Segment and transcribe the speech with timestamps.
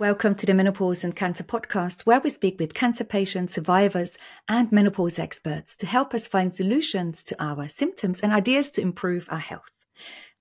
[0.00, 4.16] Welcome to the Menopause and Cancer podcast, where we speak with cancer patients, survivors,
[4.48, 9.26] and menopause experts to help us find solutions to our symptoms and ideas to improve
[9.28, 9.72] our health.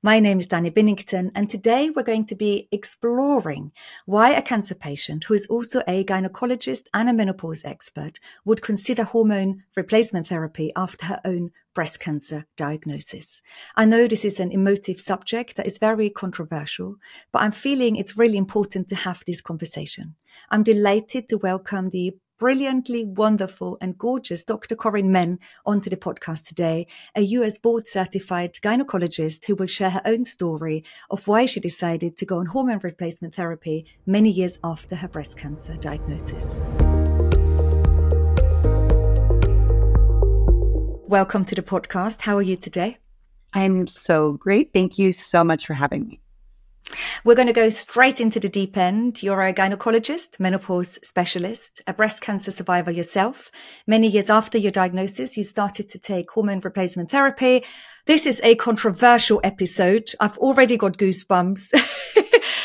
[0.03, 3.71] My name is Dani Binnington, and today we're going to be exploring
[4.05, 9.05] why a cancer patient who is also a gynecologist and a menopause expert would consider
[9.05, 13.43] hormone replacement therapy after her own breast cancer diagnosis.
[13.75, 16.95] I know this is an emotive subject that is very controversial,
[17.31, 20.15] but I'm feeling it's really important to have this conversation.
[20.49, 24.75] I'm delighted to welcome the brilliantly wonderful and gorgeous Dr.
[24.75, 30.01] Corinne Menn onto the podcast today, a US board certified gynecologist who will share her
[30.03, 34.95] own story of why she decided to go on hormone replacement therapy many years after
[34.95, 36.59] her breast cancer diagnosis.
[41.07, 42.23] Welcome to the podcast.
[42.23, 42.97] How are you today?
[43.53, 44.73] I'm so great.
[44.73, 46.19] Thank you so much for having me.
[47.23, 49.23] We're going to go straight into the deep end.
[49.23, 53.51] You're a gynecologist, menopause specialist, a breast cancer survivor yourself.
[53.87, 57.63] Many years after your diagnosis, you started to take hormone replacement therapy.
[58.05, 60.11] This is a controversial episode.
[60.19, 61.71] I've already got goosebumps,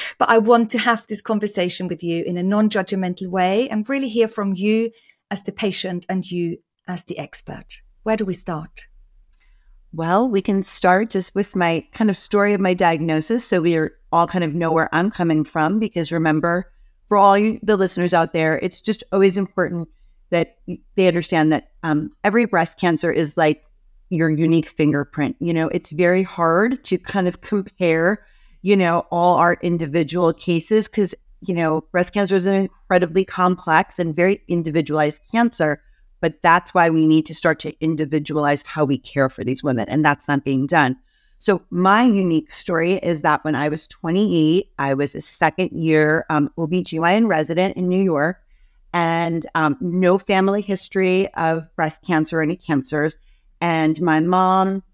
[0.18, 4.08] but I want to have this conversation with you in a non-judgmental way and really
[4.08, 4.90] hear from you
[5.30, 6.56] as the patient and you
[6.88, 7.82] as the expert.
[8.02, 8.86] Where do we start?
[9.92, 13.44] Well, we can start just with my kind of story of my diagnosis.
[13.44, 16.72] So we are all kind of know where I'm coming from because remember,
[17.08, 19.88] for all you, the listeners out there, it's just always important
[20.30, 20.56] that
[20.96, 23.64] they understand that um, every breast cancer is like
[24.08, 25.36] your unique fingerprint.
[25.40, 28.24] You know, it's very hard to kind of compare,
[28.62, 33.98] you know, all our individual cases because, you know, breast cancer is an incredibly complex
[33.98, 35.82] and very individualized cancer.
[36.22, 39.88] But that's why we need to start to individualize how we care for these women.
[39.88, 40.96] And that's not being done.
[41.40, 46.24] So, my unique story is that when I was 28, I was a second year
[46.30, 48.40] um, OBGYN resident in New York
[48.92, 53.16] and um, no family history of breast cancer or any cancers.
[53.60, 54.84] And my mom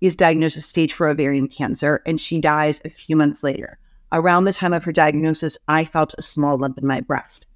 [0.00, 3.80] is diagnosed with stage four ovarian cancer and she dies a few months later.
[4.12, 7.46] Around the time of her diagnosis, I felt a small lump in my breast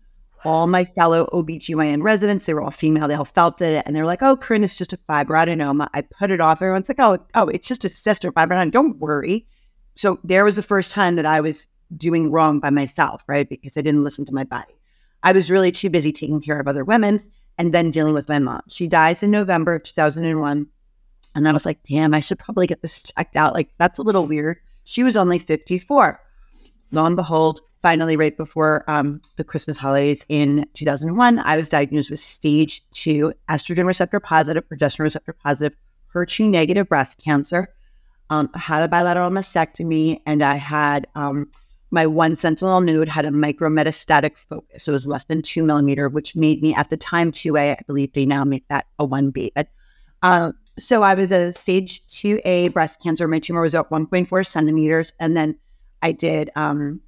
[0.44, 3.82] all my fellow OBGYN residents, they were all female, they all felt it.
[3.86, 5.88] And they're like, oh, Corinne, it's just a fibroadenoma.
[5.94, 6.60] I put it off.
[6.60, 8.70] Everyone's like, oh, oh, it's just a cyst or fibroadenoma.
[8.70, 9.46] Don't worry.
[9.96, 13.48] So there was the first time that I was doing wrong by myself, right?
[13.48, 14.74] Because I didn't listen to my body.
[15.22, 17.22] I was really too busy taking care of other women
[17.56, 18.62] and then dealing with my mom.
[18.68, 20.66] She dies in November of 2001.
[21.36, 23.54] And I was like, damn, I should probably get this checked out.
[23.54, 24.58] Like, that's a little weird.
[24.84, 26.20] She was only 54.
[26.92, 32.08] Lo and behold, finally, right before um, the Christmas holidays in 2001, I was diagnosed
[32.08, 35.76] with stage two estrogen receptor positive, progesterone receptor positive,
[36.14, 37.68] HER2 negative breast cancer.
[38.30, 41.50] Um, I had a bilateral mastectomy, and I had um,
[41.90, 44.84] my one sentinel node had a micrometastatic focus.
[44.84, 47.72] So it was less than two millimeter, which made me at the time 2A.
[47.72, 49.50] I believe they now make that a 1B.
[49.54, 49.68] But
[50.22, 53.28] uh, so I was a stage 2A breast cancer.
[53.28, 55.12] My tumor was at 1.4 centimeters.
[55.20, 55.58] And then
[56.00, 57.00] I did um,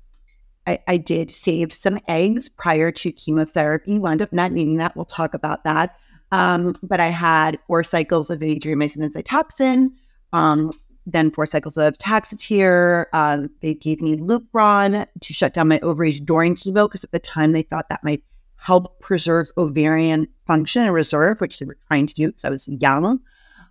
[0.67, 3.99] I, I did save some eggs prior to chemotherapy.
[3.99, 4.97] Wound up not needing that.
[4.97, 5.97] We'll talk about that.
[6.33, 9.91] Um, but I had four cycles of adriamycin and Cytoxan,
[10.33, 10.73] um,
[11.07, 13.07] then four cycles of Taxotere.
[13.13, 17.21] Um, they gave me Lupron to shut down my ovaries during chemo because at the
[17.21, 18.25] time they thought that might
[18.57, 22.67] help preserve ovarian function and reserve, which they were trying to do because I was
[22.67, 23.21] young.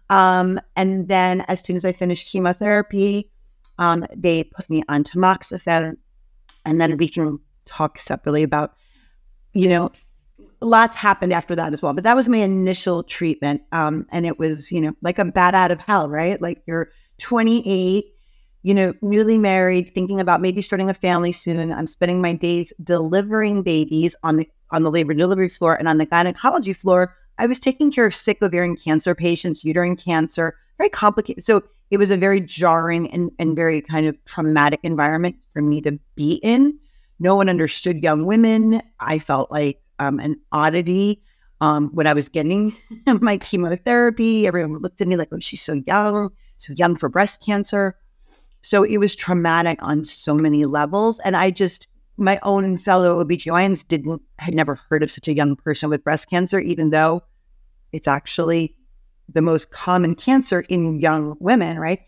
[0.10, 3.32] Um, and then as soon as I finished chemotherapy,
[3.78, 5.98] um, they put me on tamoxifen
[6.66, 8.76] and then we can talk separately about,
[9.54, 9.92] you know,
[10.62, 11.94] lots happened after that as well.
[11.94, 13.62] But that was my initial treatment.
[13.72, 16.42] Um, and it was, you know, like a bat out of hell, right?
[16.42, 16.90] Like you're
[17.20, 18.06] 28,
[18.64, 21.72] you know, newly married, thinking about maybe starting a family soon.
[21.72, 26.00] I'm spending my days delivering babies on the on the labor delivery floor and on
[26.00, 27.16] the gynecology floor.
[27.38, 31.46] I was taking care of sick ovarian cancer patients, uterine cancer, very complicated.
[31.46, 35.82] So it was a very jarring and, and very kind of traumatic environment for me
[35.82, 36.78] to be in.
[37.20, 38.82] No one understood young women.
[39.00, 41.22] I felt like um, an oddity
[41.62, 42.76] um, when I was getting
[43.22, 44.48] my chemotherapy.
[44.48, 47.96] Everyone looked at me like, oh, she's so young, so young for breast cancer.
[48.62, 51.20] So it was traumatic on so many levels.
[51.20, 51.88] And I just
[52.18, 56.30] my own fellow OBGYNs didn't had never heard of such a young person with breast
[56.30, 57.24] cancer, even though
[57.92, 58.76] it's actually
[59.28, 62.02] the most common cancer in young women, right?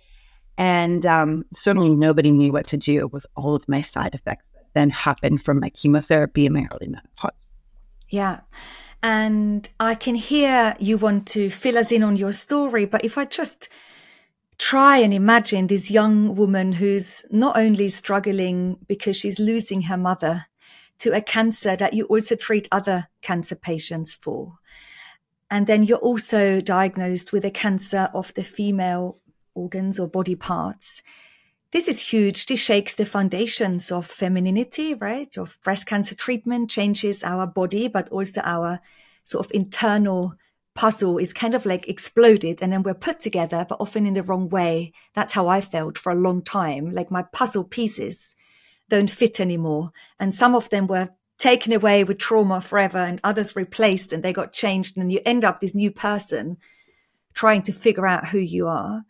[0.58, 4.66] And um, certainly nobody knew what to do with all of my side effects that
[4.74, 7.32] then happened from my chemotherapy and my early menopause.
[8.10, 8.42] Yeah.
[9.04, 13.18] And I can hear you want to fill us in on your story, but if
[13.18, 13.70] I just
[14.58, 20.46] try and imagine this young woman who's not only struggling because she's losing her mother
[21.00, 24.56] to a cancer that you also treat other cancer patients for.
[25.50, 29.20] And then you're also diagnosed with a cancer of the female
[29.54, 31.02] organs or body parts.
[31.72, 32.46] This is huge.
[32.46, 35.38] This shakes the foundations of femininity, right?
[35.38, 38.80] Of breast cancer treatment, changes our body, but also our
[39.24, 40.36] sort of internal
[40.76, 44.24] puzzle is kind of like exploded and then we're put together, but often in the
[44.24, 44.94] wrong way.
[45.16, 46.92] That's how I felt for a long time.
[46.92, 48.36] Like my puzzle pieces
[48.88, 49.92] don't fit anymore.
[50.20, 54.34] And some of them were taken away with trauma forever and others replaced and they
[54.34, 54.98] got changed.
[54.98, 56.58] And you end up this new person
[57.34, 59.04] trying to figure out who you are.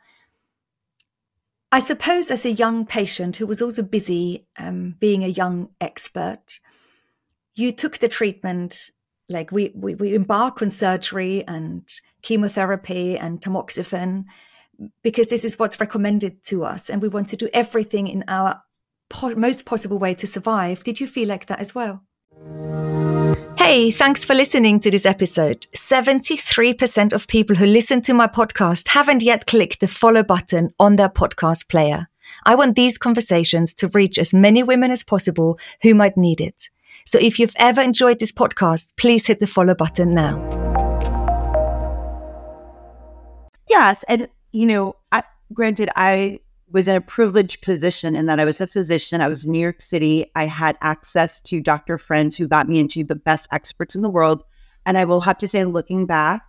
[1.71, 6.59] I suppose as a young patient who was also busy um, being a young expert,
[7.56, 8.91] you took the treatment
[9.30, 11.89] like we, we, we embark on surgery and
[12.21, 14.25] chemotherapy and tamoxifen
[15.01, 18.62] because this is what's recommended to us and we want to do everything in our
[19.09, 20.83] po- most possible way to survive.
[20.83, 22.03] Did you feel like that as well?
[23.57, 25.62] Hey, thanks for listening to this episode.
[25.75, 30.95] 73% of people who listen to my podcast haven't yet clicked the follow button on
[30.95, 32.07] their podcast player.
[32.45, 36.69] I want these conversations to reach as many women as possible who might need it.
[37.06, 40.38] So if you've ever enjoyed this podcast, please hit the follow button now.
[43.69, 44.04] Yes.
[44.07, 45.24] And, you know, I,
[45.54, 46.40] granted, I
[46.72, 49.22] was in a privileged position in that I was a physician.
[49.22, 50.30] I was in New York City.
[50.36, 54.10] I had access to doctor friends who got me into the best experts in the
[54.10, 54.44] world.
[54.86, 56.42] And I will have to say, looking back,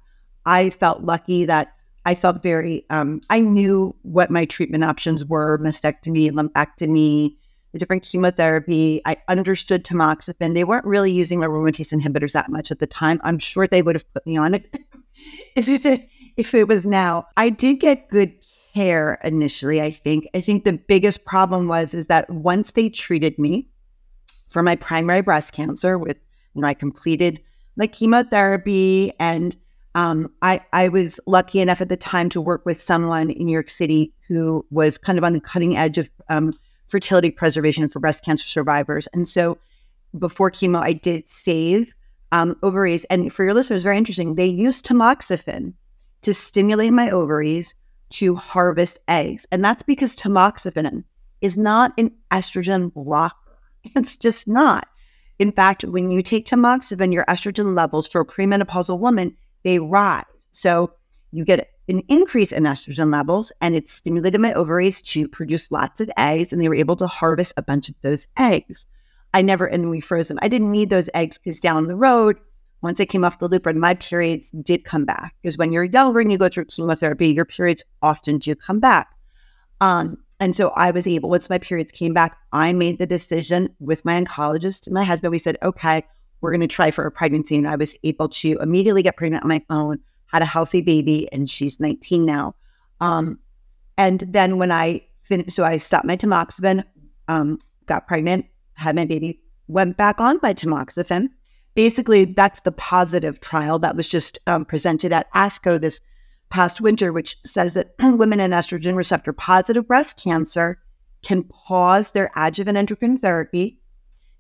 [0.45, 1.75] I felt lucky that
[2.05, 7.37] I felt very, um, I knew what my treatment options were mastectomy, lumpectomy,
[7.73, 9.03] the different chemotherapy.
[9.05, 10.55] I understood tamoxifen.
[10.55, 13.21] They weren't really using my aromatase inhibitors that much at the time.
[13.25, 14.75] I'm sure they would have put me on it
[15.57, 17.27] if it if it was now.
[17.37, 18.33] I did get good
[18.75, 19.81] care initially.
[19.81, 20.29] I think.
[20.35, 23.69] I think the biggest problem was is that once they treated me
[24.49, 26.17] for my primary breast cancer with
[26.55, 27.41] when I completed
[27.77, 29.57] my chemotherapy and
[29.95, 33.53] um, I, I was lucky enough at the time to work with someone in New
[33.53, 36.53] York City who was kind of on the cutting edge of um,
[36.87, 39.09] fertility preservation for breast cancer survivors.
[39.13, 39.59] And so
[40.19, 41.95] before chemo, I did save
[42.33, 43.05] um, ovaries.
[43.05, 45.75] And for your listeners, very interesting, they used tamoxifen
[46.23, 47.75] to stimulate my ovaries
[48.11, 49.47] to harvest eggs.
[49.51, 51.05] And that's because tamoxifen
[51.41, 53.37] is not an estrogen blocker.
[53.95, 54.89] It's just not.
[55.39, 60.25] In fact, when you take tamoxifen, your estrogen levels for a premenopausal woman, they rise.
[60.51, 60.93] So
[61.31, 66.01] you get an increase in estrogen levels and it stimulated my ovaries to produce lots
[66.01, 68.87] of eggs and they were able to harvest a bunch of those eggs.
[69.33, 70.39] I never, and we froze them.
[70.43, 72.39] I didn't need those eggs because down the road,
[72.83, 75.35] once I came off the Lupron, my periods did come back.
[75.43, 79.09] Because when you're younger and you go through chemotherapy, your periods often do come back.
[79.81, 83.75] Um, and so I was able, once my periods came back, I made the decision
[83.81, 86.05] with my oncologist, my husband, we said, okay,
[86.41, 87.57] we're going to try for a pregnancy.
[87.57, 89.99] And I was able to immediately get pregnant on my own
[90.29, 92.55] had a healthy baby, and she's 19 now.
[93.01, 93.39] Um,
[93.97, 96.85] and then when I finished, so I stopped my tamoxifen,
[97.27, 101.31] um, got pregnant, had my baby, went back on my tamoxifen.
[101.79, 106.01] Basically, that's the positive trial that was just um, presented at ASCO this
[106.51, 110.81] past winter, which says that women in estrogen receptor positive breast cancer
[111.23, 113.79] can pause their adjuvant endocrine therapy,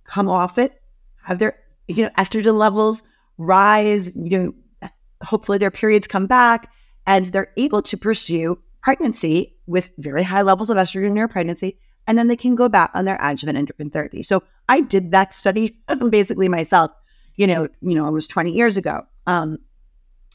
[0.02, 0.82] come off it,
[1.22, 3.04] have their you know estrogen levels
[3.36, 4.36] rise, you
[4.82, 4.90] know,
[5.22, 6.68] hopefully their periods come back
[7.06, 11.78] and they're able to pursue pregnancy with very high levels of estrogen in their pregnancy.
[12.08, 14.24] And then they can go back on their adjuvant endocrine therapy.
[14.24, 15.78] So I did that study
[16.10, 16.90] basically myself,
[17.38, 19.06] you know, you know, it was 20 years ago.
[19.26, 19.58] Um,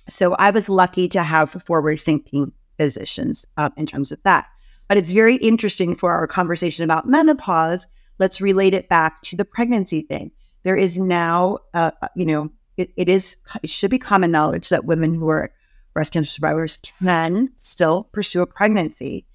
[0.08, 4.48] so I was lucky to have forward thinking physicians uh, in terms of that.
[4.88, 7.88] But it's very interesting for our conversation about menopause.
[8.20, 10.32] Let's relate it back to the pregnancy thing.
[10.64, 14.70] There is now, uh, uh you know, it, it is it should be common knowledge
[14.70, 15.54] that women who are
[15.94, 19.26] breast cancer survivors can still pursue a pregnancy.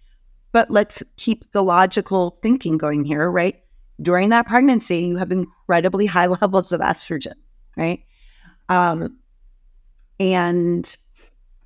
[0.53, 3.61] But let's keep the logical thinking going here, right?
[4.01, 7.35] During that pregnancy, you have incredibly high levels of estrogen,
[7.79, 8.03] right?
[8.69, 9.19] Um,
[10.21, 10.97] and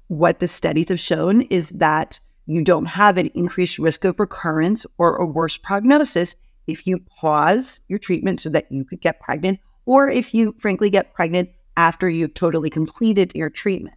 [0.09, 4.85] what the studies have shown is that you don't have an increased risk of recurrence
[4.99, 9.59] or a worse prognosis if you pause your treatment so that you could get pregnant,
[9.87, 13.97] or if you frankly get pregnant after you've totally completed your treatment.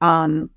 [0.00, 0.50] Um,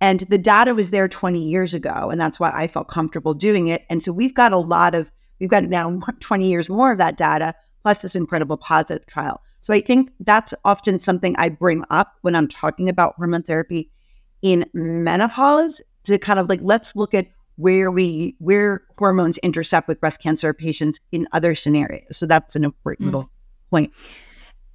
[0.00, 3.68] and the data was there 20 years ago, and that's why I felt comfortable doing
[3.68, 3.84] it.
[3.88, 7.16] And so we've got a lot of, we've got now 20 years more of that
[7.16, 9.40] data, plus this incredible positive trial.
[9.62, 13.90] So I think that's often something I bring up when I'm talking about hormone therapy
[14.42, 20.00] in menopause to kind of like, let's look at where we where hormones intercept with
[20.00, 22.16] breast cancer patients in other scenarios.
[22.16, 23.12] So that's an important mm.
[23.12, 23.30] little
[23.70, 23.92] point.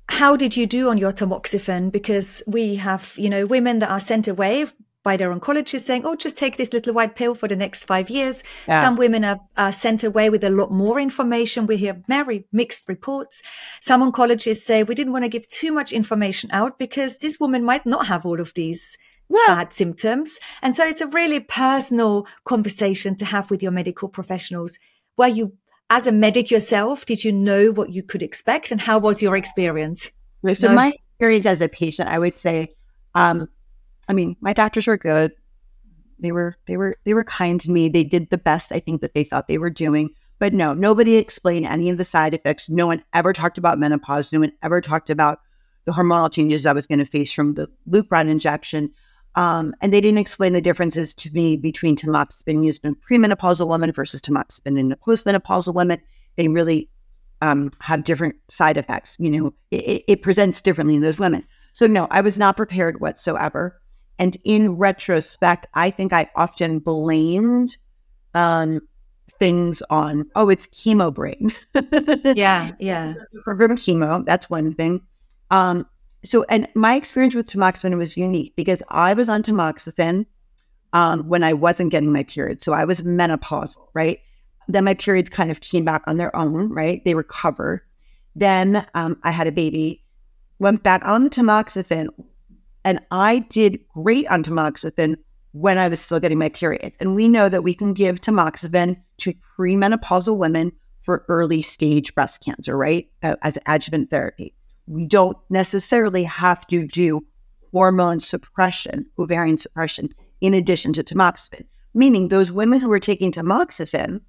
[0.10, 1.92] How did you do on your tamoxifen?
[1.92, 4.68] Because we have, you know, women that are sent away
[5.08, 8.10] by their oncologist saying, oh, just take this little white pill for the next five
[8.10, 8.44] years.
[8.68, 8.84] Yeah.
[8.84, 11.66] Some women are, are, sent away with a lot more information.
[11.66, 13.42] We hear very mixed reports.
[13.80, 17.64] Some oncologists say we didn't want to give too much information out because this woman
[17.64, 18.98] might not have all of these
[19.30, 19.46] yeah.
[19.48, 20.42] bad symptoms.
[20.62, 24.78] And so it's a really personal conversation to have with your medical professionals
[25.16, 25.54] where you,
[25.90, 29.38] as a medic yourself, did you know what you could expect and how was your
[29.38, 30.12] experience?
[30.54, 30.74] So no?
[30.74, 32.76] my experience as a patient, I would say,
[33.16, 33.48] um,
[34.08, 35.32] I mean, my doctors were good.
[36.20, 37.90] They were, they were, they were kind to me.
[37.90, 40.10] They did the best I think that they thought they were doing.
[40.40, 42.70] But no, nobody explained any of the side effects.
[42.70, 44.32] No one ever talked about menopause.
[44.32, 45.40] No one ever talked about
[45.86, 48.92] the hormonal changes I was going to face from the Lupron injection.
[49.36, 53.92] Um, and they didn't explain the differences to me between tamoxifen used in premenopausal women
[53.92, 56.02] versus tamoxifen in a postmenopausal women.
[56.36, 56.90] They really
[57.42, 59.16] um, have different side effects.
[59.20, 61.46] You know, it, it, presents differently in those women.
[61.74, 63.80] So no, I was not prepared whatsoever.
[64.20, 67.78] And in retrospect, I think I often blamed
[68.34, 68.82] um,
[69.40, 71.52] things on, oh, it's chemo brain.
[72.36, 73.14] yeah, yeah.
[73.44, 75.02] From chemo, that's one thing.
[75.52, 75.86] Um,
[76.24, 80.26] so, and my experience with tamoxifen was unique because I was on tamoxifen
[80.94, 82.62] um, when I wasn't getting my period.
[82.62, 84.20] So I was menopausal, right?
[84.68, 87.04] Then my periods kind of came back on their own, right?
[87.06, 87.82] They recovered.
[88.36, 90.04] Then um, I had a baby,
[90.60, 92.08] went back on the tamoxifen,
[92.88, 95.18] and I did great on tamoxifen
[95.52, 96.94] when I was still getting my period.
[97.00, 102.44] And we know that we can give tamoxifen to premenopausal women for early stage breast
[102.44, 103.10] cancer, right?
[103.24, 104.54] Uh, as adjuvant therapy
[104.88, 107.26] we don't necessarily have to do
[107.72, 110.10] hormone suppression, ovarian suppression,
[110.42, 111.66] in addition to tamoxifen.
[111.94, 114.22] Meaning, those women who are taking tamoxifen,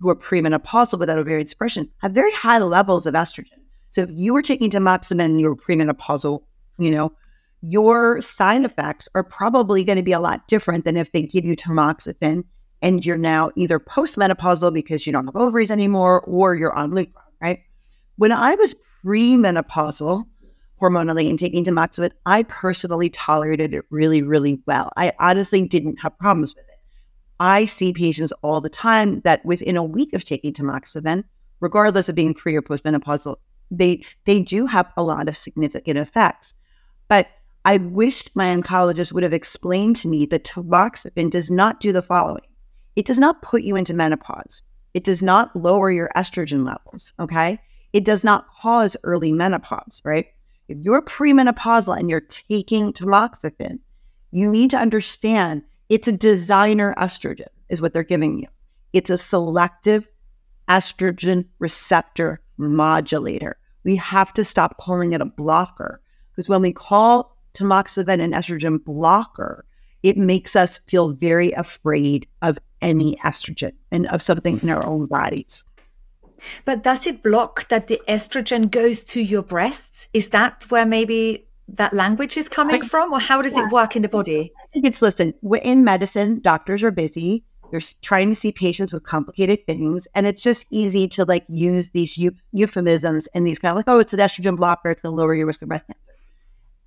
[0.00, 3.60] who are premenopausal without ovarian suppression, have very high levels of estrogen.
[3.90, 6.42] So, if you were taking tamoxifen and you were premenopausal,
[6.78, 7.12] you know,
[7.62, 11.44] your side effects are probably going to be a lot different than if they give
[11.44, 12.44] you tamoxifen
[12.82, 17.12] and you're now either postmenopausal because you don't have ovaries anymore or you're on Lupron,
[17.40, 17.60] right?
[18.16, 20.24] When I was premenopausal
[20.80, 24.90] hormonally and taking tamoxifen, I personally tolerated it really, really well.
[24.96, 26.80] I honestly didn't have problems with it.
[27.38, 31.24] I see patients all the time that within a week of taking tamoxifen,
[31.60, 33.36] regardless of being pre or postmenopausal,
[33.70, 36.54] they they do have a lot of significant effects.
[37.08, 37.28] But
[37.64, 42.02] I wished my oncologist would have explained to me that tamoxifen does not do the
[42.02, 42.46] following.
[42.96, 44.62] It does not put you into menopause.
[44.94, 47.12] It does not lower your estrogen levels.
[47.18, 47.60] Okay
[47.92, 50.26] it does not cause early menopause, right?
[50.68, 53.80] If you're premenopausal and you're taking tamoxifen,
[54.30, 58.48] you need to understand it's a designer estrogen, is what they're giving you.
[58.92, 60.08] It's a selective
[60.68, 63.58] estrogen receptor modulator.
[63.84, 66.00] We have to stop calling it a blocker
[66.30, 69.64] because when we call tamoxifen an estrogen blocker,
[70.02, 75.06] it makes us feel very afraid of any estrogen and of something in our own
[75.06, 75.64] bodies.
[76.64, 80.08] But does it block that the estrogen goes to your breasts?
[80.12, 83.66] Is that where maybe that language is coming from, or how does yeah.
[83.66, 84.52] it work in the body?
[84.60, 87.44] I think it's listen, we're in medicine, doctors are busy.
[87.70, 90.06] They're trying to see patients with complicated things.
[90.14, 92.18] And it's just easy to like use these
[92.52, 94.90] euphemisms and these kind of like, oh, it's an estrogen blocker.
[94.90, 96.00] It's going to lower your risk of breast cancer.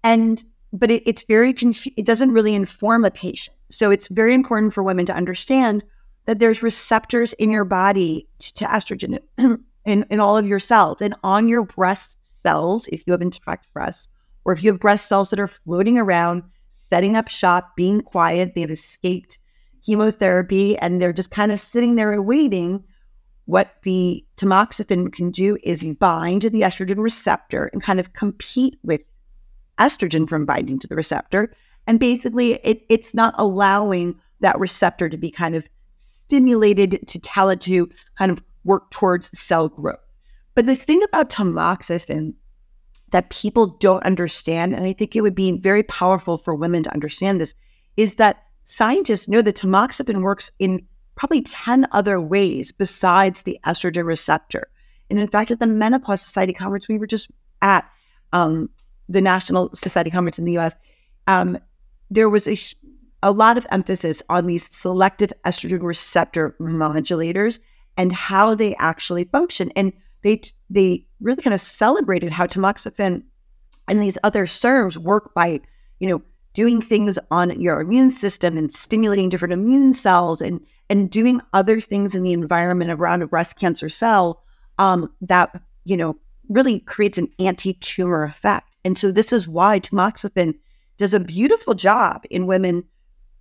[0.04, 0.44] And,
[0.74, 3.56] but it, it's very, confu- it doesn't really inform a patient.
[3.70, 5.84] So it's very important for women to understand
[6.26, 9.20] that there's receptors in your body to estrogen
[9.86, 13.72] in, in all of your cells and on your breast cells, if you have intact
[13.74, 14.08] breasts,
[14.44, 18.54] or if you have breast cells that are floating around, setting up shop, being quiet,
[18.56, 19.40] they've escaped
[19.84, 22.84] chemotherapy and they're just kind of sitting there and waiting.
[23.46, 28.78] What the tamoxifen can do is bind to the estrogen receptor and kind of compete
[28.84, 29.02] with
[29.80, 31.54] estrogen from binding to the receptor.
[31.88, 37.50] And basically, it, it's not allowing that receptor to be kind of stimulated to tell
[37.50, 40.00] it to kind of work towards cell growth.
[40.56, 42.34] But the thing about tamoxifen
[43.12, 46.94] that people don't understand, and I think it would be very powerful for women to
[46.94, 47.54] understand this,
[47.98, 54.06] is that scientists know that tamoxifen works in probably 10 other ways besides the estrogen
[54.06, 54.70] receptor.
[55.10, 57.30] And in fact, at the Menopause Society conference, we were just
[57.62, 57.90] at
[58.34, 58.70] um,
[59.08, 60.76] the National Society conference in the US,
[61.28, 61.58] um,
[62.10, 62.58] there was a,
[63.24, 67.60] a lot of emphasis on these selective estrogen receptor modulators
[67.98, 69.72] and how they actually function.
[69.76, 69.94] And
[70.24, 73.24] they they really kind of celebrated how tamoxifen
[73.88, 75.62] and these other SERMs work by,
[76.00, 76.22] you know,
[76.54, 80.60] doing things on your immune system and stimulating different immune cells and
[80.90, 84.44] and doing other things in the environment around a breast cancer cell
[84.78, 86.16] um, that you know
[86.50, 88.75] really creates an anti-tumor effect.
[88.86, 90.54] And so this is why tamoxifen
[90.98, 92.86] does a beautiful job in women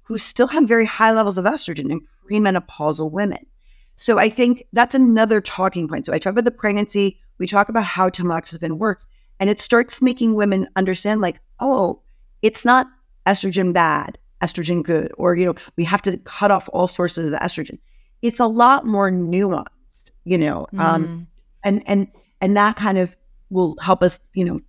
[0.02, 3.46] who still have very high levels of estrogen in premenopausal women.
[3.94, 6.06] So I think that's another talking point.
[6.06, 9.06] So I talk about the pregnancy, we talk about how tamoxifen works,
[9.38, 12.00] and it starts making women understand like, oh,
[12.42, 12.86] it's not
[13.26, 17.38] estrogen bad, estrogen good, or you know, we have to cut off all sources of
[17.40, 17.78] estrogen.
[18.22, 20.80] It's a lot more nuanced, you know, mm.
[20.80, 21.26] um,
[21.62, 22.08] and and
[22.40, 23.14] and that kind of
[23.50, 24.60] will help us, you know,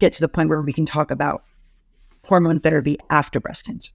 [0.00, 1.44] get to the point where we can talk about
[2.24, 3.92] hormone therapy after breast cancer.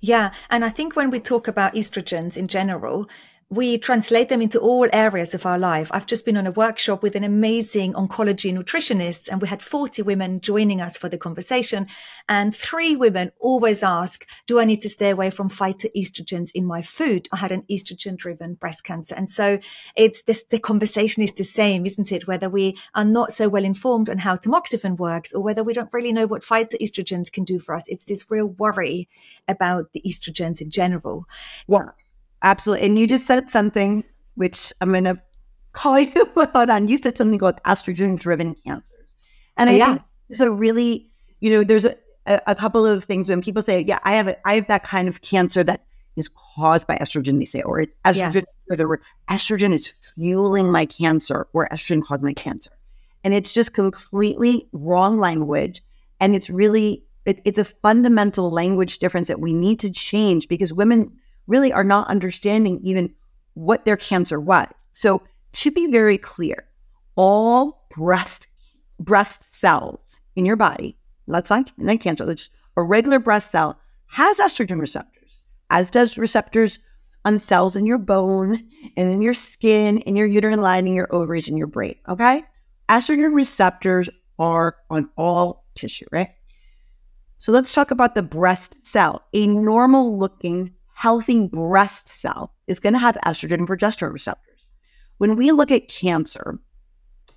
[0.00, 3.08] Yeah, and I think when we talk about estrogens in general,
[3.50, 5.90] we translate them into all areas of our life.
[5.90, 10.02] I've just been on a workshop with an amazing oncology nutritionist and we had 40
[10.02, 11.86] women joining us for the conversation.
[12.28, 16.82] And three women always ask, do I need to stay away from phytoestrogens in my
[16.82, 17.26] food?
[17.32, 19.14] I had an estrogen driven breast cancer.
[19.14, 19.60] And so
[19.96, 22.26] it's this, the conversation is the same, isn't it?
[22.26, 25.92] Whether we are not so well informed on how tamoxifen works or whether we don't
[25.94, 27.88] really know what phytoestrogens can do for us.
[27.88, 29.08] It's this real worry
[29.48, 31.24] about the estrogens in general.
[31.66, 31.92] Yeah.
[32.42, 32.86] Absolutely.
[32.86, 34.04] And you just said something
[34.34, 35.20] which I'm going to
[35.72, 36.88] call you out on.
[36.88, 39.06] You said something about estrogen driven cancers.
[39.56, 39.86] And I yeah.
[39.86, 40.02] think
[40.32, 44.14] so really, you know, there's a, a, couple of things when people say, yeah, I
[44.14, 45.84] have, a, I have that kind of cancer that
[46.16, 48.84] is caused by estrogen, they say, or it's estrogen, yeah.
[48.84, 52.70] or estrogen is fueling my cancer, or estrogen caused my cancer.
[53.24, 55.82] And it's just completely wrong language.
[56.20, 60.72] And it's really, it, it's a fundamental language difference that we need to change because
[60.72, 63.12] women really are not understanding even
[63.54, 64.68] what their cancer was.
[64.92, 65.22] So
[65.54, 66.68] to be very clear,
[67.16, 68.46] all breast
[69.00, 74.38] breast cells in your body, that's not, not cancer, that's a regular breast cell has
[74.38, 75.38] estrogen receptors,
[75.70, 76.78] as does receptors
[77.24, 78.58] on cells in your bone
[78.96, 81.96] and in your skin, in your uterine lining, your ovaries, and your brain.
[82.08, 82.42] Okay.
[82.88, 84.08] Estrogen receptors
[84.38, 86.30] are on all tissue, right?
[87.38, 89.22] So let's talk about the breast cell.
[89.34, 94.66] A normal looking healthy breast cell is going to have estrogen and progesterone receptors.
[95.18, 96.58] When we look at cancer,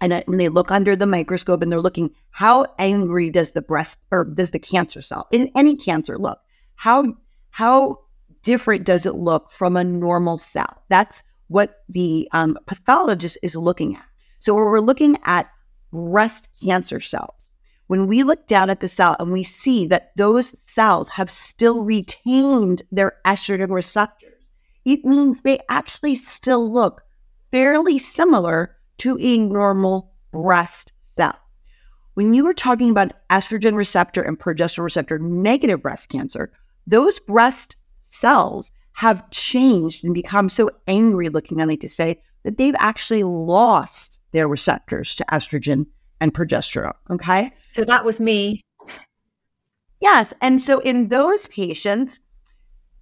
[0.02, 4.00] and when they look under the microscope and they're looking, how angry does the breast
[4.10, 6.40] or does the cancer cell in any cancer look?
[6.74, 7.14] How
[7.52, 8.00] how
[8.42, 10.82] different does it look from a normal cell?
[10.90, 14.06] That's what the um, pathologist is looking at.
[14.40, 15.52] So when we're looking at
[15.92, 17.41] breast cancer cells,
[17.92, 21.84] when we look down at the cell and we see that those cells have still
[21.84, 24.46] retained their estrogen receptors,
[24.86, 27.02] it means they actually still look
[27.52, 31.38] fairly similar to a normal breast cell.
[32.14, 36.54] When you were talking about estrogen receptor and progesterone receptor negative breast cancer,
[36.88, 37.76] those breast
[38.10, 43.24] cells have changed and become so angry looking, I like to say, that they've actually
[43.24, 45.88] lost their receptors to estrogen
[46.22, 46.94] and progesterone.
[47.10, 47.52] Okay.
[47.68, 48.62] So that was me.
[50.00, 50.34] Yes.
[50.42, 52.20] And so in those patients,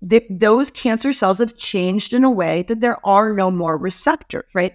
[0.01, 4.49] the, those cancer cells have changed in a way that there are no more receptors,
[4.55, 4.73] right?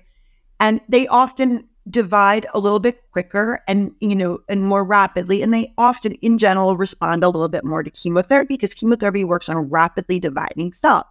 [0.61, 5.53] And they often divide a little bit quicker and you know and more rapidly and
[5.53, 9.69] they often in general respond a little bit more to chemotherapy because chemotherapy works on
[9.69, 11.05] rapidly dividing cells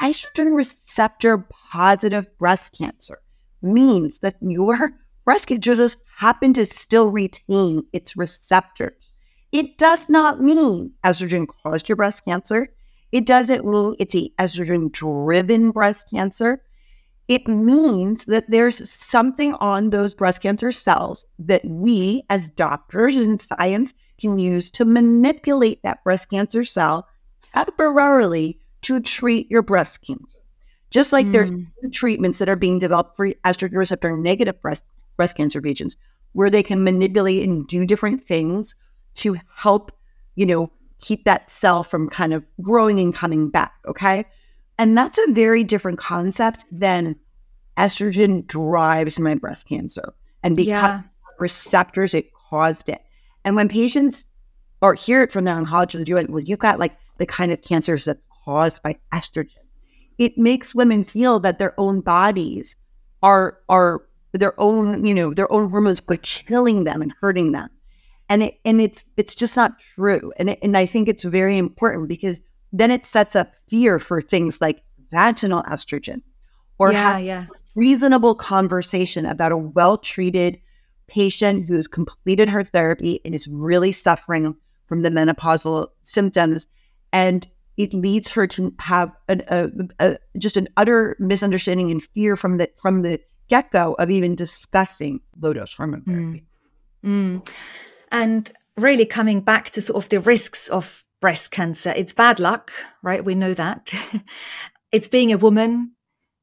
[0.00, 1.38] estrogen receptor
[1.72, 3.18] positive breast cancer
[3.60, 4.92] means that your
[5.28, 9.12] breast cancer just happen to still retain its receptors.
[9.52, 12.68] It does not mean estrogen caused your breast cancer.
[13.12, 16.62] It doesn't mean it's a estrogen driven breast cancer.
[17.28, 23.36] It means that there's something on those breast cancer cells that we as doctors in
[23.36, 27.06] science can use to manipulate that breast cancer cell
[27.52, 30.38] temporarily to treat your breast cancer.
[30.90, 31.32] Just like mm.
[31.34, 31.52] there's
[31.92, 34.84] treatments that are being developed for estrogen receptor negative breast
[35.18, 35.98] breast cancer patients
[36.32, 38.74] where they can manipulate and do different things
[39.16, 39.92] to help,
[40.36, 43.74] you know, keep that cell from kind of growing and coming back.
[43.86, 44.24] Okay.
[44.78, 47.16] And that's a very different concept than
[47.76, 50.14] estrogen drives my breast cancer.
[50.42, 51.02] And because yeah.
[51.38, 53.02] receptors, it caused it.
[53.44, 54.24] And when patients
[54.80, 57.62] or hear it from their oncologist, do it, well, you've got like the kind of
[57.62, 59.58] cancers that's caused by estrogen.
[60.18, 62.76] it makes women feel that their own bodies
[63.22, 64.02] are are
[64.38, 67.68] their own, you know, their own hormones are killing them and hurting them.
[68.28, 70.32] And it and it's it's just not true.
[70.36, 72.40] And it, and I think it's very important because
[72.72, 76.22] then it sets up fear for things like vaginal estrogen
[76.78, 77.46] or yeah, yeah.
[77.74, 80.60] reasonable conversation about a well-treated
[81.06, 84.54] patient who's completed her therapy and is really suffering
[84.86, 86.66] from the menopausal symptoms
[87.12, 87.48] and
[87.78, 89.70] it leads her to have an, a,
[90.00, 94.34] a, just an utter misunderstanding and fear from the from the get go of even
[94.34, 96.44] discussing low dose hormone therapy.
[97.04, 97.42] Mm.
[97.42, 97.48] Mm.
[98.10, 102.72] And really coming back to sort of the risks of breast cancer, it's bad luck,
[103.02, 103.24] right?
[103.24, 103.92] We know that.
[104.92, 105.92] it's being a woman,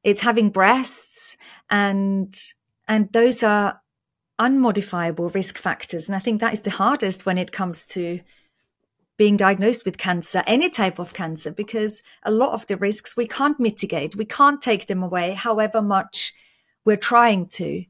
[0.04, 1.36] it's having breasts,
[1.70, 2.34] and
[2.88, 3.80] and those are
[4.38, 6.08] unmodifiable risk factors.
[6.08, 8.20] And I think that is the hardest when it comes to
[9.16, 13.26] being diagnosed with cancer, any type of cancer, because a lot of the risks we
[13.26, 14.14] can't mitigate.
[14.14, 16.34] We can't take them away, however much
[16.86, 17.84] we're trying to.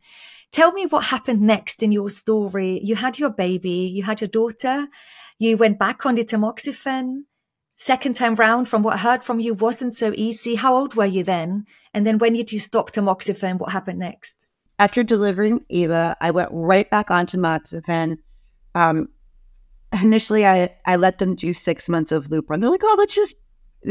[0.50, 2.80] Tell me what happened next in your story.
[2.82, 4.88] You had your baby, you had your daughter,
[5.38, 7.24] you went back on the tamoxifen.
[7.76, 10.54] Second time round, from what I heard from you, wasn't so easy.
[10.54, 11.66] How old were you then?
[11.92, 13.58] And then when did you stop tamoxifen?
[13.58, 14.46] What happened next?
[14.78, 18.16] After delivering Eva, I went right back on tamoxifen.
[18.74, 19.08] Um,
[19.92, 22.60] initially I, I let them do six months of Lupron.
[22.60, 23.36] They're like, oh, let's just,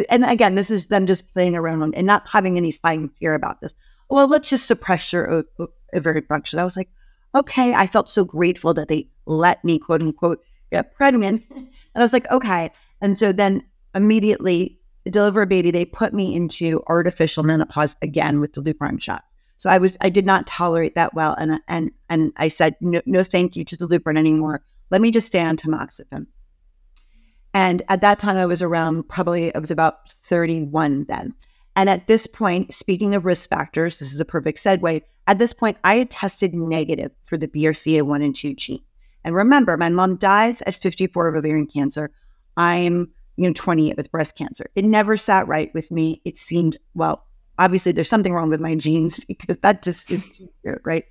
[0.10, 3.62] and again, this is them just playing around and not having any science fear about
[3.62, 3.76] this.
[4.10, 6.60] Well, let's just suppress your uh, uh, ovarian function.
[6.60, 6.90] I was like,
[7.34, 7.74] okay.
[7.74, 11.44] I felt so grateful that they let me, quote unquote, get pregnant.
[11.96, 12.72] And I was like, okay.
[13.00, 13.64] And so then
[13.94, 14.78] immediately
[15.10, 19.34] deliver a baby, they put me into artificial menopause again with the Lupron shots.
[19.56, 21.36] So I was, I did not tolerate that well.
[21.36, 25.12] And, and, and I said, no, no thank you to the Lupron anymore let me
[25.12, 26.28] just stay on tamoxifen.
[27.54, 31.34] And at that time, I was around probably, I was about 31 then.
[31.76, 35.02] And at this point, speaking of risk factors, this is a perfect segue.
[35.28, 38.84] At this point, I had tested negative for the BRCA1 and 2 gene.
[39.24, 42.12] And remember, my mom dies at 54 of ovarian cancer.
[42.58, 44.70] I'm, you know, 28 with breast cancer.
[44.76, 46.22] It never sat right with me.
[46.26, 47.26] It seemed, well,
[47.58, 51.06] obviously there's something wrong with my genes because that just is too weird, right?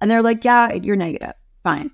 [0.00, 1.34] And they're like, yeah, you're negative.
[1.62, 1.90] Fine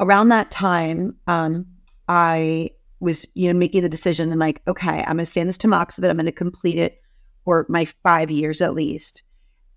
[0.00, 1.66] around that time, um,
[2.08, 5.46] I was, you know, making the decision and like, okay, I'm going to stay in
[5.46, 6.08] this tamoxifen.
[6.08, 7.00] I'm going to complete it
[7.44, 9.22] for my five years at least.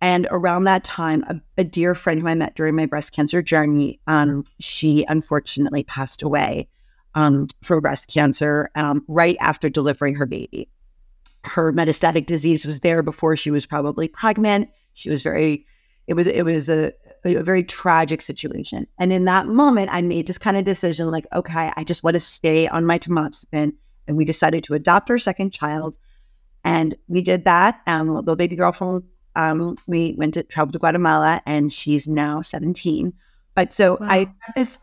[0.02, 3.42] And around that time, a, a dear friend who I met during my breast cancer
[3.42, 6.68] journey, um, she unfortunately passed away
[7.16, 10.70] um, from breast cancer um, right after delivering her baby.
[11.46, 14.70] Her metastatic disease was there before she was probably pregnant.
[14.94, 15.66] She was very,
[16.08, 16.92] it was, it was a,
[17.26, 18.88] a, a very tragic situation.
[19.00, 22.16] And in that moment, I made this kind of decision like, okay, I just want
[22.16, 23.74] to stay on my tamoxifen.
[24.08, 25.98] And we decided to adopt our second child.
[26.64, 27.82] And we did that.
[27.88, 29.04] Um, little baby girl from,
[29.36, 33.14] um, we went to travel to Guatemala and she's now 17.
[33.56, 34.08] But so wow.
[34.10, 34.80] I this,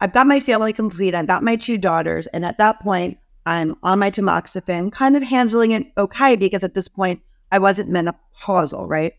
[0.00, 1.14] I've got my family complete.
[1.14, 2.26] I've got my two daughters.
[2.28, 6.74] And at that point, I'm on my tamoxifen, kind of handling it okay because at
[6.74, 9.14] this point I wasn't menopausal, right?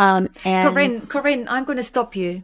[0.00, 2.42] Um, and Corinne, Corinne, I'm going to stop you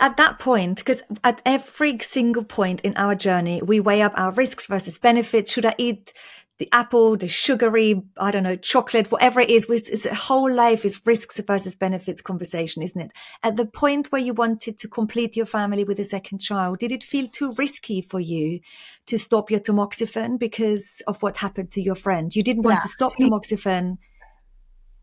[0.00, 4.32] at that point, because at every single point in our journey, we weigh up our
[4.32, 5.52] risks versus benefits.
[5.52, 6.14] Should I eat
[6.58, 9.66] the apple, the sugary, I don't know, chocolate, whatever it is?
[9.68, 13.12] It's a whole life is risks versus benefits conversation, isn't it?
[13.42, 16.90] At the point where you wanted to complete your family with a second child, did
[16.90, 18.60] it feel too risky for you
[19.06, 22.34] to stop your tamoxifen because of what happened to your friend?
[22.34, 22.80] You didn't want yeah.
[22.80, 23.98] to stop tamoxifen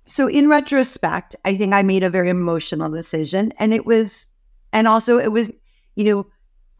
[0.10, 3.54] so in retrospect, I think I made a very emotional decision.
[3.60, 4.26] And it was,
[4.74, 5.52] and also it was,
[5.95, 6.28] you know,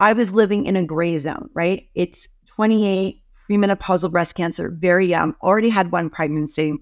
[0.00, 1.88] I was living in a gray zone, right?
[1.94, 6.74] It's 28, premenopausal breast cancer, very young, already had one pregnancy,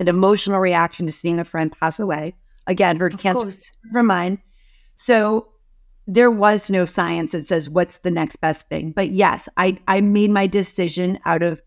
[0.00, 2.34] an emotional reaction to seeing a friend pass away.
[2.66, 3.70] Again, her of cancer course.
[3.92, 4.42] from mine.
[4.96, 5.52] So
[6.08, 8.90] there was no science that says what's the next best thing.
[8.90, 11.62] But yes, I, I made my decision out of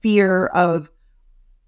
[0.00, 0.90] fear of,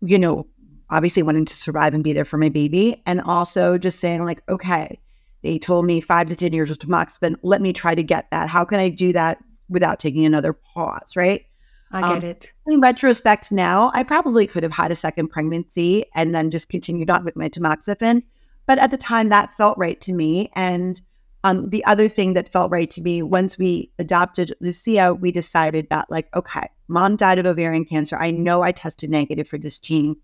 [0.03, 0.47] you know,
[0.91, 3.03] obviously wanting to survive and be there for my baby.
[3.07, 4.99] And also just saying, like, okay,
[5.43, 7.37] they told me five to 10 years of tamoxifen.
[7.43, 8.49] Let me try to get that.
[8.49, 11.17] How can I do that without taking another pause?
[11.17, 11.47] Right.
[11.93, 12.53] I get um, it.
[12.67, 17.11] In retrospect, now I probably could have had a second pregnancy and then just continued
[17.11, 18.23] on with my tamoxifen.
[18.67, 20.51] But at the time, that felt right to me.
[20.55, 21.01] And
[21.45, 25.87] um, the other thing that felt right to me, once we adopted Lucia, we decided
[25.91, 28.17] that, like, okay, mom died of ovarian cancer.
[28.17, 30.17] I know I tested negative for this gene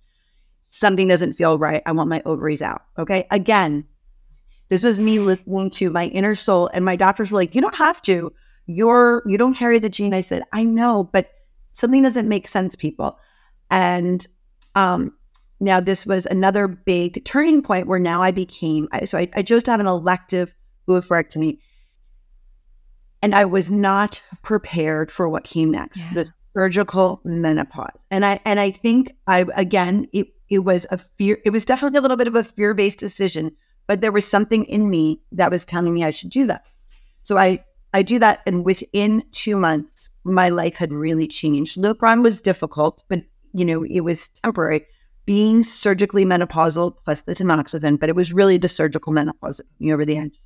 [0.75, 1.83] something doesn't feel right.
[1.87, 2.83] I want my ovaries out.
[2.99, 3.27] Okay.
[3.31, 3.85] Again,
[4.71, 7.75] this was me listening to my inner soul, and my doctors were like, "You don't
[7.77, 8.33] have to.
[8.67, 11.31] You're you don't carry the gene." I said, "I know, but
[11.73, 13.19] something doesn't make sense, people."
[13.71, 14.27] And
[14.75, 15.13] Um,
[15.61, 19.63] now, this was another big turning point where now I became, so I, I chose
[19.65, 20.55] to have an elective
[20.89, 21.59] oophorectomy.
[23.21, 26.15] And I was not prepared for what came next, yeah.
[26.15, 28.01] the surgical menopause.
[28.11, 31.99] And I and I think I again it it was a fear it was definitely
[31.99, 35.65] a little bit of a fear-based decision, but there was something in me that was
[35.65, 36.63] telling me I should do that.
[37.23, 41.79] So I I do that and within 2 months my life had really changed.
[41.79, 43.23] Lupron was difficult, but
[43.55, 44.87] you know, it was temporary
[45.25, 50.05] being surgically menopausal plus the tamoxifen, but it was really the surgical menopause me over
[50.05, 50.39] the edge.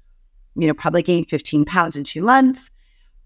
[0.54, 2.70] You know, probably gained 15 pounds in two months,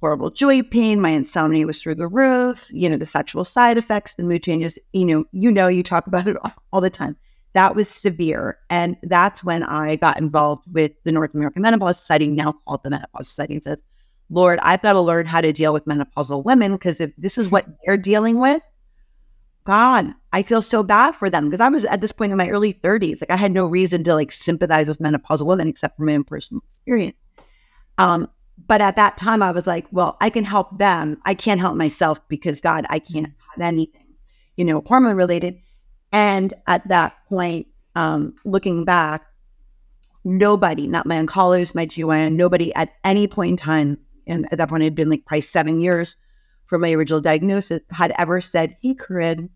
[0.01, 4.15] horrible joint pain, my insomnia was through the roof, you know, the sexual side effects,
[4.15, 6.37] the mood changes, you know, you know, you talk about it
[6.73, 7.17] all, the time.
[7.53, 8.59] That was severe.
[8.71, 12.91] And that's when I got involved with the North American Menopause Society, now called the
[12.91, 13.81] Menopause Society, and said,
[14.31, 17.51] Lord, I've got to learn how to deal with menopausal women because if this is
[17.51, 18.63] what they're dealing with,
[19.65, 22.49] God, I feel so bad for them because I was at this point in my
[22.49, 23.21] early 30s.
[23.21, 26.25] Like I had no reason to like sympathize with menopausal women except for my own
[26.25, 27.17] personal experience.
[27.99, 28.29] Um,
[28.66, 31.20] but at that time, I was like, well, I can help them.
[31.25, 34.14] I can't help myself because God, I can't have anything,
[34.57, 35.59] you know, hormone related.
[36.12, 39.25] And at that point, um, looking back,
[40.25, 44.68] nobody, not my oncologist, my GYN, nobody at any point in time, and at that
[44.68, 46.16] point, it had been like probably seven years
[46.66, 49.51] from my original diagnosis, had ever said, Hey, Corinne,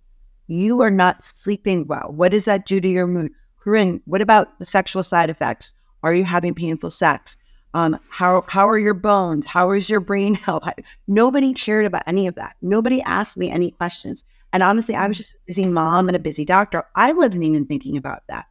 [0.46, 2.10] you are not sleeping well.
[2.12, 3.32] What does that do to your mood?
[3.60, 5.72] Corinne, what about the sexual side effects?
[6.02, 7.36] Are you having painful sex?
[7.74, 9.46] Um, how how are your bones?
[9.46, 10.66] How is your brain health?
[11.06, 12.56] Nobody cared about any of that.
[12.62, 14.24] Nobody asked me any questions.
[14.52, 16.84] And honestly, I was just a busy mom and a busy doctor.
[16.94, 18.46] I wasn't even thinking about that.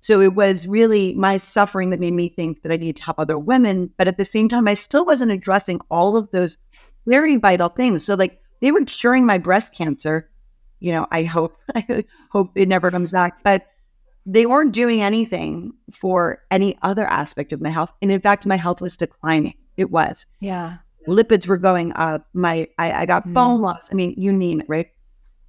[0.00, 3.18] So it was really my suffering that made me think that I needed to help
[3.18, 3.90] other women.
[3.96, 6.58] But at the same time, I still wasn't addressing all of those
[7.06, 8.04] very vital things.
[8.04, 10.30] So like they were curing my breast cancer.
[10.80, 13.66] You know, I hope I hope it never comes back, but
[14.30, 17.94] they weren't doing anything for any other aspect of my health.
[18.02, 19.54] And in fact, my health was declining.
[19.78, 20.26] It was.
[20.40, 20.76] Yeah.
[21.06, 22.28] Lipids were going up.
[22.34, 23.32] My I, I got mm.
[23.32, 23.88] bone loss.
[23.90, 24.88] I mean, you name it, right?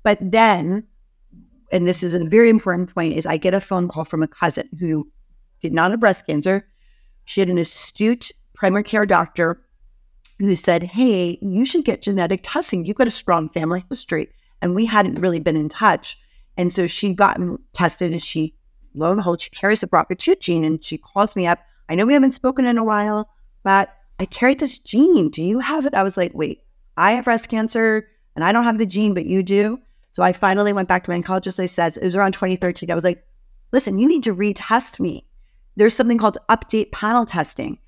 [0.04, 0.88] But then,
[1.74, 4.30] and this is a very important point, is I get a phone call from a
[4.30, 5.12] cousin who
[5.60, 6.66] did not have breast cancer.
[7.26, 9.62] She had an astute primary care doctor
[10.40, 12.86] who said, Hey, you should get genetic testing.
[12.86, 14.30] You've got a strong family history.
[14.62, 16.18] And we hadn't really been in touch.
[16.56, 18.56] And so she gotten tested and she,
[18.94, 21.60] lo and behold, she carries the BRCA2 gene and she calls me up.
[21.88, 23.30] I know we haven't spoken in a while,
[23.64, 25.30] but I carried this gene.
[25.30, 25.94] Do you have it?
[25.94, 26.64] I was like, wait,
[26.98, 29.80] I have breast cancer and I don't have the gene, but you do.
[30.12, 31.60] So I finally went back to my oncologist.
[31.60, 32.92] I says, it was around 2013.
[32.92, 33.24] I was like,
[33.72, 35.26] listen, you need to retest me.
[35.76, 37.80] There's something called update panel testing.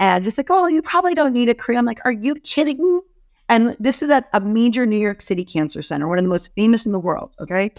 [0.00, 1.78] And it's like, oh, you probably don't need a career.
[1.78, 3.00] I'm like, are you kidding me?
[3.48, 6.52] And this is at a major New York City cancer center, one of the most
[6.54, 7.32] famous in the world.
[7.40, 7.70] Okay.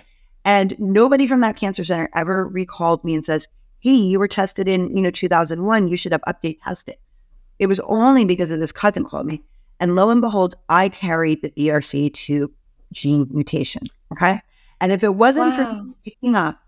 [0.46, 3.48] And nobody from that cancer center ever recalled me and says,
[3.80, 5.88] hey, you were tested in, you know, 2001.
[5.88, 6.96] You should have update tested.
[7.60, 9.44] It was only because of this cousin called me.
[9.80, 12.48] And lo and behold, I carried the BRCA2
[12.92, 13.84] gene mutation.
[14.12, 14.42] Okay.
[14.80, 15.80] And if it wasn't wow.
[15.80, 16.60] for speaking up,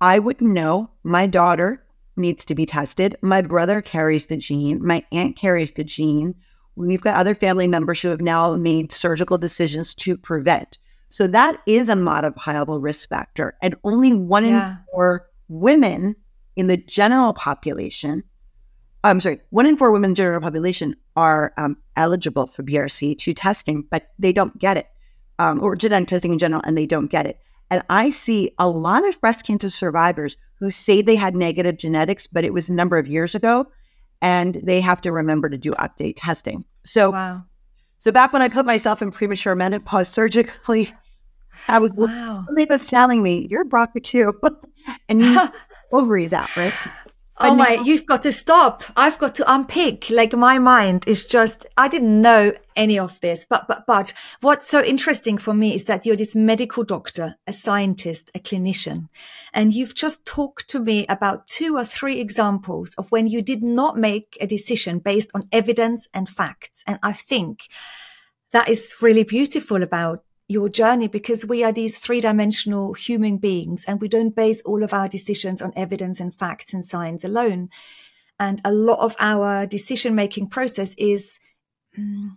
[0.00, 0.90] I wouldn't know.
[1.02, 1.82] My daughter
[2.16, 3.16] needs to be tested.
[3.22, 4.84] My brother carries the gene.
[4.84, 6.34] My aunt carries the gene.
[6.74, 10.78] We've got other family members who have now made surgical decisions to prevent.
[11.08, 13.56] So that is a modifiable risk factor.
[13.62, 14.70] And only one yeah.
[14.70, 16.16] in four women
[16.56, 18.22] in the general population,
[19.04, 23.34] I'm sorry, one in four women in the general population are um, eligible for BRCA2
[23.36, 24.86] testing, but they don't get it,
[25.38, 27.38] um, or genetic testing in general, and they don't get it.
[27.70, 32.26] And I see a lot of breast cancer survivors who say they had negative genetics,
[32.26, 33.66] but it was a number of years ago,
[34.22, 36.64] and they have to remember to do update testing.
[36.84, 37.44] So, wow.
[38.06, 40.94] So back when I put myself in premature menopause surgically,
[41.66, 42.44] I was wow.
[42.48, 44.32] was telling me you're BRCA2,
[45.08, 45.48] and you
[45.92, 46.72] ovaries out, right?
[47.38, 48.84] Oh my, you've got to stop.
[48.96, 50.10] I've got to unpick.
[50.10, 54.68] Like my mind is just, I didn't know any of this, but, but, but what's
[54.68, 59.08] so interesting for me is that you're this medical doctor, a scientist, a clinician,
[59.52, 63.62] and you've just talked to me about two or three examples of when you did
[63.62, 66.84] not make a decision based on evidence and facts.
[66.86, 67.68] And I think
[68.52, 73.84] that is really beautiful about your journey because we are these three dimensional human beings
[73.86, 77.68] and we don't base all of our decisions on evidence and facts and science alone.
[78.38, 81.40] And a lot of our decision making process is
[81.98, 82.30] mm,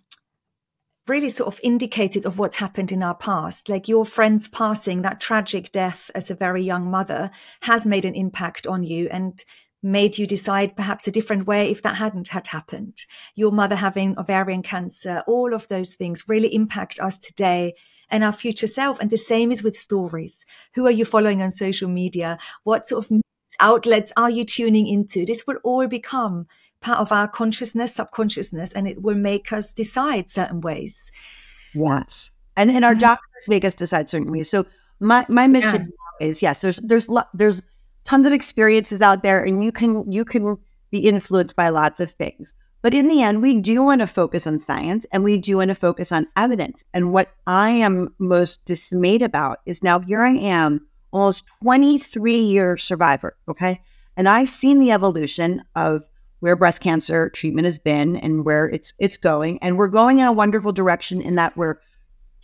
[1.07, 3.69] really sort of indicated of what's happened in our past.
[3.69, 7.29] Like your friend's passing, that tragic death as a very young mother
[7.61, 9.43] has made an impact on you and
[9.83, 13.05] made you decide perhaps a different way if that hadn't had happened.
[13.35, 17.75] Your mother having ovarian cancer, all of those things really impact us today
[18.09, 18.99] and our future self.
[18.99, 20.45] And the same is with stories.
[20.75, 22.37] Who are you following on social media?
[22.63, 23.21] What sort of
[23.59, 25.25] outlets are you tuning into?
[25.25, 26.47] This will all become
[26.81, 31.11] part of our consciousness, subconsciousness, and it will make us decide certain ways.
[31.73, 32.31] Yes.
[32.55, 33.01] And, and our mm-hmm.
[33.01, 34.49] doctors make us decide certain ways.
[34.49, 34.65] So
[34.99, 36.27] my, my mission yeah.
[36.27, 37.61] is yes, there's, there's, there's
[38.05, 40.57] tons of experiences out there and you can, you can
[40.91, 42.53] be influenced by lots of things.
[42.81, 45.69] But in the end, we do want to focus on science and we do want
[45.69, 46.83] to focus on evidence.
[46.93, 52.77] And what I am most dismayed about is now here I am, almost 23 year
[52.77, 53.35] survivor.
[53.49, 53.81] Okay.
[54.15, 56.07] And I've seen the evolution of
[56.39, 59.59] where breast cancer treatment has been and where it's it's going.
[59.61, 61.79] And we're going in a wonderful direction in that we're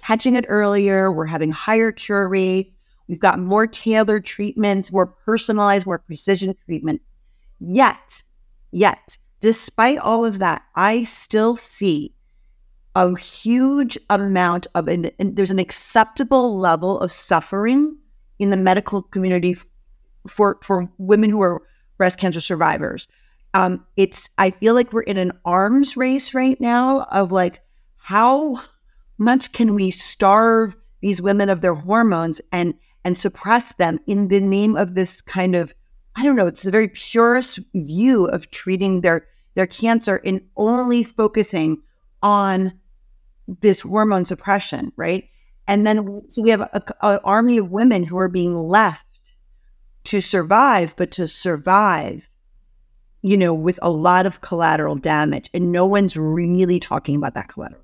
[0.02, 2.76] catching it earlier, we're having higher cure rates,
[3.08, 7.04] we've got more tailored treatments, more personalized, more precision treatments.
[7.60, 8.24] Yet,
[8.72, 12.14] yet, despite all of that, I still see
[12.96, 17.98] a huge amount of and, there's an acceptable level of suffering
[18.40, 19.58] in the medical community
[20.28, 21.62] for for women who are
[21.98, 23.08] breast cancer survivors.
[23.54, 27.62] Um, it's I feel like we're in an arms race right now of like
[27.98, 28.62] how
[29.18, 34.40] much can we starve these women of their hormones and and suppress them in the
[34.40, 35.74] name of this kind of
[36.16, 41.04] I don't know, it's a very purist view of treating their their cancer and only
[41.04, 41.82] focusing
[42.22, 42.74] on
[43.48, 45.26] this hormone suppression, right?
[45.68, 46.70] And then so we have
[47.02, 49.06] an army of women who are being left
[50.06, 52.30] to survive, but to survive
[53.26, 55.50] you know, with a lot of collateral damage.
[55.52, 57.82] And no one's really talking about that collateral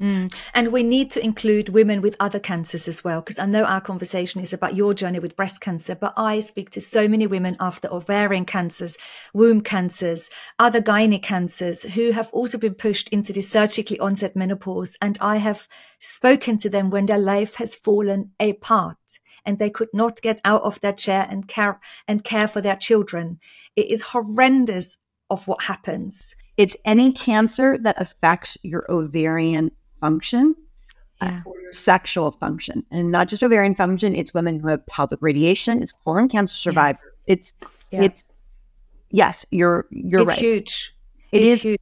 [0.00, 0.34] Mm.
[0.52, 3.80] And we need to include women with other cancers as well, because I know our
[3.80, 7.56] conversation is about your journey with breast cancer, but I speak to so many women
[7.60, 8.98] after ovarian cancers,
[9.32, 10.28] womb cancers,
[10.58, 14.98] other gynec cancers who have also been pushed into the surgically onset menopause.
[15.00, 15.66] And I have
[15.98, 18.98] spoken to them when their life has fallen apart
[19.46, 22.76] and they could not get out of their chair and care and care for their
[22.76, 23.38] children.
[23.76, 24.98] It is horrendous
[25.30, 26.34] of what happens.
[26.56, 29.70] It's any cancer that affects your ovarian
[30.06, 30.54] function
[31.20, 31.42] uh, yeah.
[31.44, 32.84] or your sexual function.
[32.90, 37.00] And not just ovarian function, it's women who have pelvic radiation, it's colon cancer survivor.
[37.02, 37.32] Yeah.
[37.34, 37.52] It's
[37.90, 38.02] yeah.
[38.02, 38.24] it's
[39.10, 40.38] yes, you're you're it's right.
[40.38, 40.94] huge.
[41.32, 41.80] It it's is huge.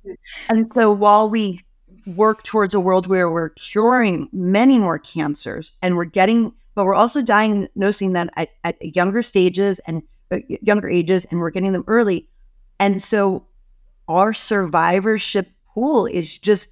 [0.49, 1.61] And so while we
[2.07, 6.95] work towards a world where we're curing many more cancers and we're getting but we're
[6.95, 11.85] also diagnosing them at, at younger stages and uh, younger ages and we're getting them
[11.87, 12.29] early.
[12.81, 13.47] And so
[14.09, 16.71] our survivorship pool is just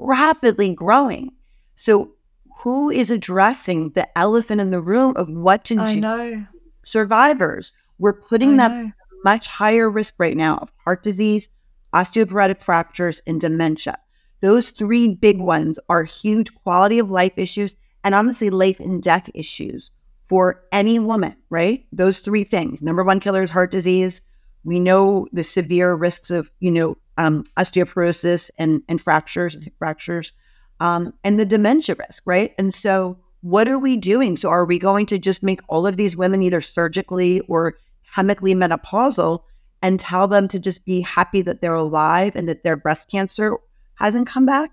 [0.00, 1.32] rapidly growing.
[1.76, 2.12] So
[2.58, 6.00] who is addressing the elephant in the room of what to I do?
[6.00, 6.46] Know.
[6.82, 7.72] Survivors.
[7.98, 11.48] We're putting them much higher risk right now of heart disease,
[11.94, 13.98] osteoporotic fractures, and dementia.
[14.40, 19.28] Those three big ones are huge quality of life issues and honestly life and death
[19.34, 19.90] issues
[20.26, 21.84] for any woman, right?
[21.92, 22.80] Those three things.
[22.80, 24.22] Number one killer is heart disease.
[24.64, 30.32] We know the severe risks of, you know, um, osteoporosis and, and fractures, fractures,
[30.80, 32.54] um, and the dementia risk, right?
[32.58, 34.36] And so, what are we doing?
[34.36, 37.74] So, are we going to just make all of these women either surgically or
[38.14, 39.42] chemically menopausal
[39.82, 43.56] and tell them to just be happy that they're alive and that their breast cancer
[43.94, 44.72] hasn't come back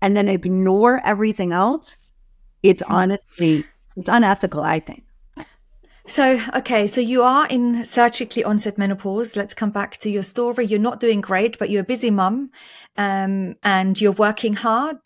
[0.00, 2.12] and then ignore everything else?
[2.62, 3.64] It's honestly
[3.96, 5.03] it's unethical, I think.
[6.06, 9.36] So, okay, so you are in surgically onset menopause.
[9.36, 10.66] Let's come back to your story.
[10.66, 12.50] You're not doing great, but you're a busy mum,
[12.98, 14.98] um, and you're working hard.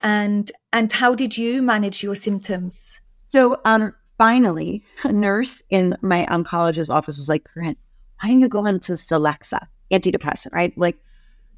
[0.00, 3.02] And and how did you manage your symptoms?
[3.28, 7.76] So, um, finally, a nurse in my oncologist's office was like, "Corinne,
[8.20, 10.54] why don't you go into Celexa antidepressant?
[10.54, 10.76] Right?
[10.78, 10.98] Like,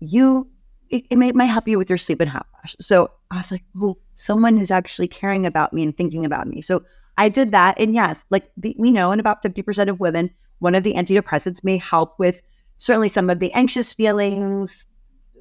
[0.01, 0.51] you
[0.91, 2.77] it, it may, might help you with your sleep and hot flash.
[2.81, 6.61] So I was like, well, someone is actually caring about me and thinking about me.
[6.63, 6.83] So
[7.19, 7.79] I did that.
[7.79, 11.65] And yes, like the, we know in about 50% of women, one of the antidepressants
[11.65, 12.43] may help with
[12.79, 14.87] certainly some of the anxious feelings,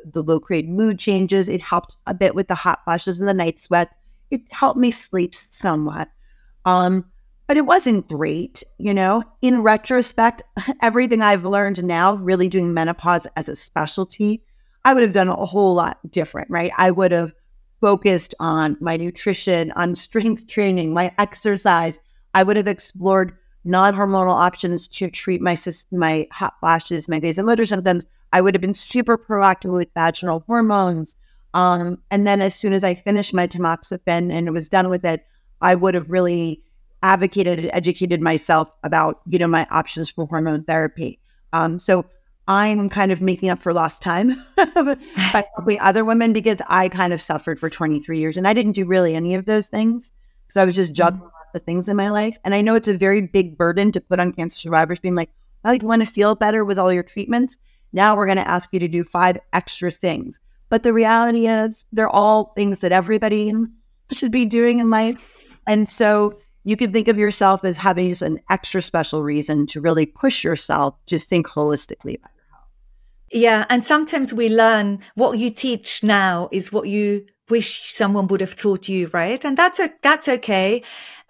[0.06, 1.48] the low grade mood changes.
[1.48, 3.96] It helped a bit with the hot flashes and the night sweats.
[4.30, 6.10] It helped me sleep somewhat.
[6.66, 7.06] Um,
[7.48, 9.24] but it wasn't great, you know.
[9.42, 10.42] In retrospect,
[10.82, 14.44] everything I've learned now, really doing menopause as a specialty,
[14.86, 16.72] I would have done a whole lot different, right?
[16.78, 17.34] I would have
[17.82, 22.00] focused on my nutrition, on strength training, my exercise.
[22.34, 25.58] I would have explored non-hormonal options to treat my
[25.92, 28.06] my hot flashes, my vasomotor symptoms.
[28.34, 31.16] I would have been super proactive with vaginal hormones.
[31.54, 35.26] Um, and then as soon as I finished my tamoxifen and was done with it,
[35.60, 36.64] I would have really
[37.04, 41.20] advocated and educated myself about, you know, my options for hormone therapy.
[41.52, 42.06] Um, so
[42.48, 47.14] I'm kind of making up for lost time by helping other women because I kind
[47.14, 50.12] of suffered for 23 years and I didn't do really any of those things
[50.48, 51.50] because I was just juggling mm-hmm.
[51.54, 52.38] the things in my life.
[52.44, 55.30] And I know it's a very big burden to put on cancer survivors being like,
[55.64, 57.58] well, you want to feel better with all your treatments?
[57.94, 60.40] Now we're going to ask you to do five extra things.
[60.70, 63.52] But the reality is, they're all things that everybody
[64.12, 65.46] should be doing in life.
[65.68, 69.82] And so you can think of yourself as having just an extra special reason to
[69.82, 72.68] really push yourself to think holistically about your health.
[73.32, 73.66] Yeah.
[73.70, 78.56] And sometimes we learn what you teach now is what you wish someone would have
[78.56, 79.44] taught you, right?
[79.44, 80.84] And that's, a, that's okay.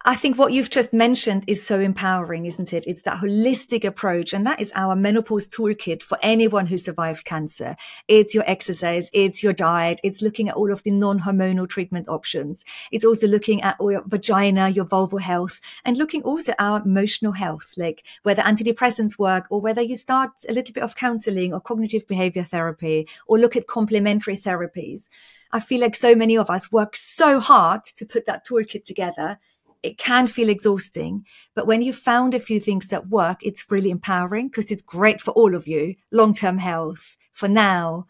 [0.04, 2.88] I think what you've just mentioned is so empowering, isn't it?
[2.88, 4.32] It's that holistic approach.
[4.32, 7.76] And that is our menopause toolkit for anyone who survived cancer.
[8.08, 9.10] It's your exercise.
[9.12, 10.00] It's your diet.
[10.02, 12.64] It's looking at all of the non-hormonal treatment options.
[12.90, 17.32] It's also looking at your vagina, your vulval health and looking also at our emotional
[17.32, 21.60] health, like whether antidepressants work or whether you start a little bit of counseling or
[21.60, 25.10] cognitive behavior therapy or look at complementary therapies.
[25.52, 29.38] I feel like so many of us work so hard to put that toolkit together
[29.82, 33.90] it can feel exhausting, but when you've found a few things that work, it's really
[33.90, 38.06] empowering because it's great for all of you, long term health for now.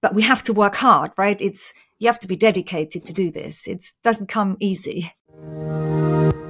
[0.00, 1.40] But we have to work hard, right?
[1.40, 3.66] It's, you have to be dedicated to do this.
[3.66, 5.12] It doesn't come easy.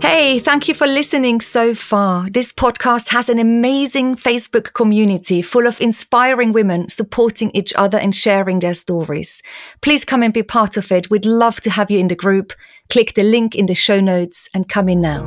[0.01, 2.29] Hey, thank you for listening so far.
[2.29, 8.15] This podcast has an amazing Facebook community full of inspiring women supporting each other and
[8.15, 9.43] sharing their stories.
[9.81, 11.11] Please come and be part of it.
[11.11, 12.53] We'd love to have you in the group.
[12.91, 15.25] Click the link in the show notes and come in now.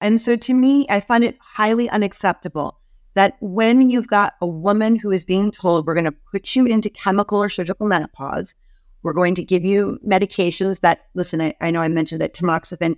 [0.00, 2.81] And so to me, I find it highly unacceptable
[3.14, 6.66] that when you've got a woman who is being told we're going to put you
[6.66, 8.54] into chemical or surgical menopause,
[9.02, 12.96] we're going to give you medications that, listen, I, I know I mentioned that tamoxifen,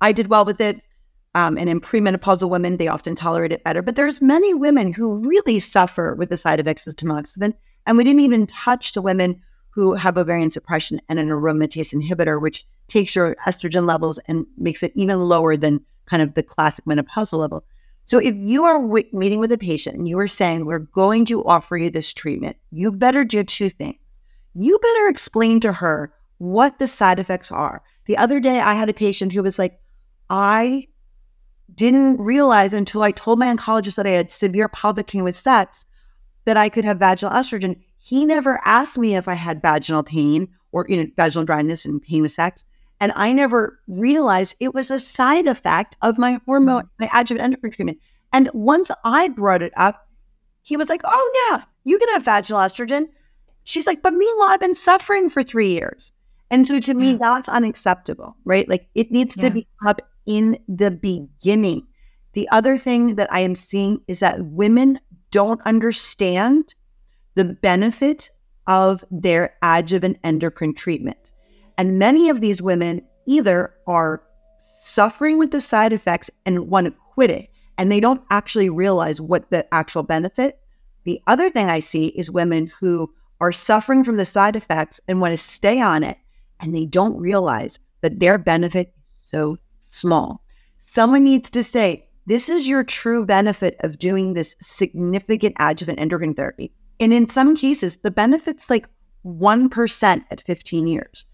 [0.00, 0.80] I did well with it.
[1.36, 3.82] Um, and in premenopausal women, they often tolerate it better.
[3.82, 7.54] But there's many women who really suffer with the side effects of tamoxifen.
[7.86, 12.40] And we didn't even touch the women who have ovarian suppression and an aromatase inhibitor,
[12.40, 16.84] which takes your estrogen levels and makes it even lower than kind of the classic
[16.84, 17.64] menopausal level.
[18.06, 21.24] So if you are w- meeting with a patient and you are saying, we're going
[21.26, 23.96] to offer you this treatment, you better do two things
[24.54, 27.82] you better explain to her what the side effects are.
[28.06, 29.80] The other day, I had a patient who was like,
[30.30, 30.88] I
[31.74, 35.84] didn't realize until I told my oncologist that I had severe pelvic pain with sex
[36.44, 37.80] that I could have vaginal estrogen.
[37.98, 42.00] He never asked me if I had vaginal pain or you know vaginal dryness and
[42.00, 42.64] pain with sex,
[43.04, 46.88] and I never realized it was a side effect of my hormone, mm.
[47.00, 47.98] my adjuvant endocrine treatment.
[48.32, 50.08] And once I brought it up,
[50.62, 53.08] he was like, "Oh yeah, you can have vaginal estrogen."
[53.64, 56.12] She's like, but meanwhile, I've been suffering for three years.
[56.50, 58.68] And so to me, that's unacceptable, right?
[58.68, 59.48] Like it needs yeah.
[59.48, 61.86] to be up in the beginning.
[62.32, 64.98] The other thing that I am seeing is that women
[65.30, 66.74] don't understand
[67.34, 68.30] the benefit
[68.66, 71.23] of their adjuvant endocrine treatment.
[71.76, 74.22] And many of these women either are
[74.58, 79.20] suffering with the side effects and want to quit it, and they don't actually realize
[79.20, 80.58] what the actual benefit.
[81.04, 85.20] The other thing I see is women who are suffering from the side effects and
[85.20, 86.18] want to stay on it,
[86.60, 90.42] and they don't realize that their benefit is so small.
[90.78, 96.34] Someone needs to say, this is your true benefit of doing this significant adjuvant endocrine
[96.34, 96.72] therapy.
[97.00, 98.88] And in some cases, the benefit's like
[99.26, 101.26] 1% at 15 years.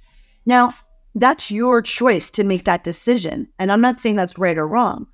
[0.51, 0.75] Now,
[1.15, 3.47] that's your choice to make that decision.
[3.61, 5.07] And I'm not saying that's right or wrong,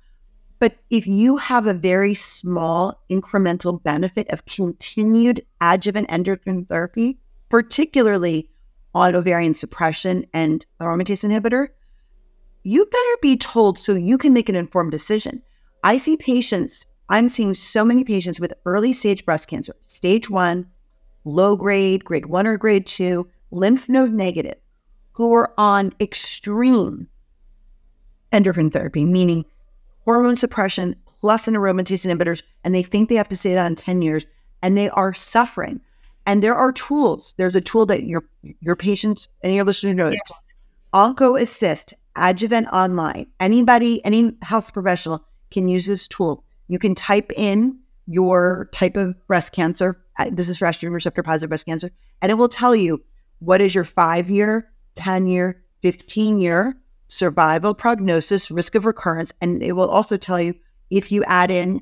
[0.57, 7.19] but if you have a very small incremental benefit of continued adjuvant endocrine therapy,
[7.49, 8.49] particularly
[8.95, 11.67] on ovarian suppression and aromatase inhibitor,
[12.63, 15.43] you better be told so you can make an informed decision.
[15.83, 20.65] I see patients, I'm seeing so many patients with early stage breast cancer, stage one,
[21.25, 24.57] low grade, grade one or grade two, lymph node negative,
[25.17, 27.07] who are on extreme
[28.31, 29.43] endocrine therapy, meaning
[30.05, 33.75] hormone suppression plus an aromatase inhibitors, and they think they have to say that in
[33.75, 34.27] 10 years,
[34.61, 35.81] and they are suffering.
[36.27, 37.33] And there are tools.
[37.37, 40.09] There's a tool that your your patients and your listeners know.
[40.09, 40.53] Yes.
[40.93, 43.25] Onco Assist, Adjuvant Online.
[43.39, 46.43] Anybody, any health professional can use this tool.
[46.67, 49.99] You can type in your type of breast cancer.
[50.19, 51.89] Uh, this is for estrogen receptor positive breast cancer,
[52.21, 53.03] and it will tell you
[53.39, 56.75] what is your five year, 10 year, 15 year
[57.07, 60.53] survival prognosis, risk of recurrence, and it will also tell you
[60.89, 61.81] if you add in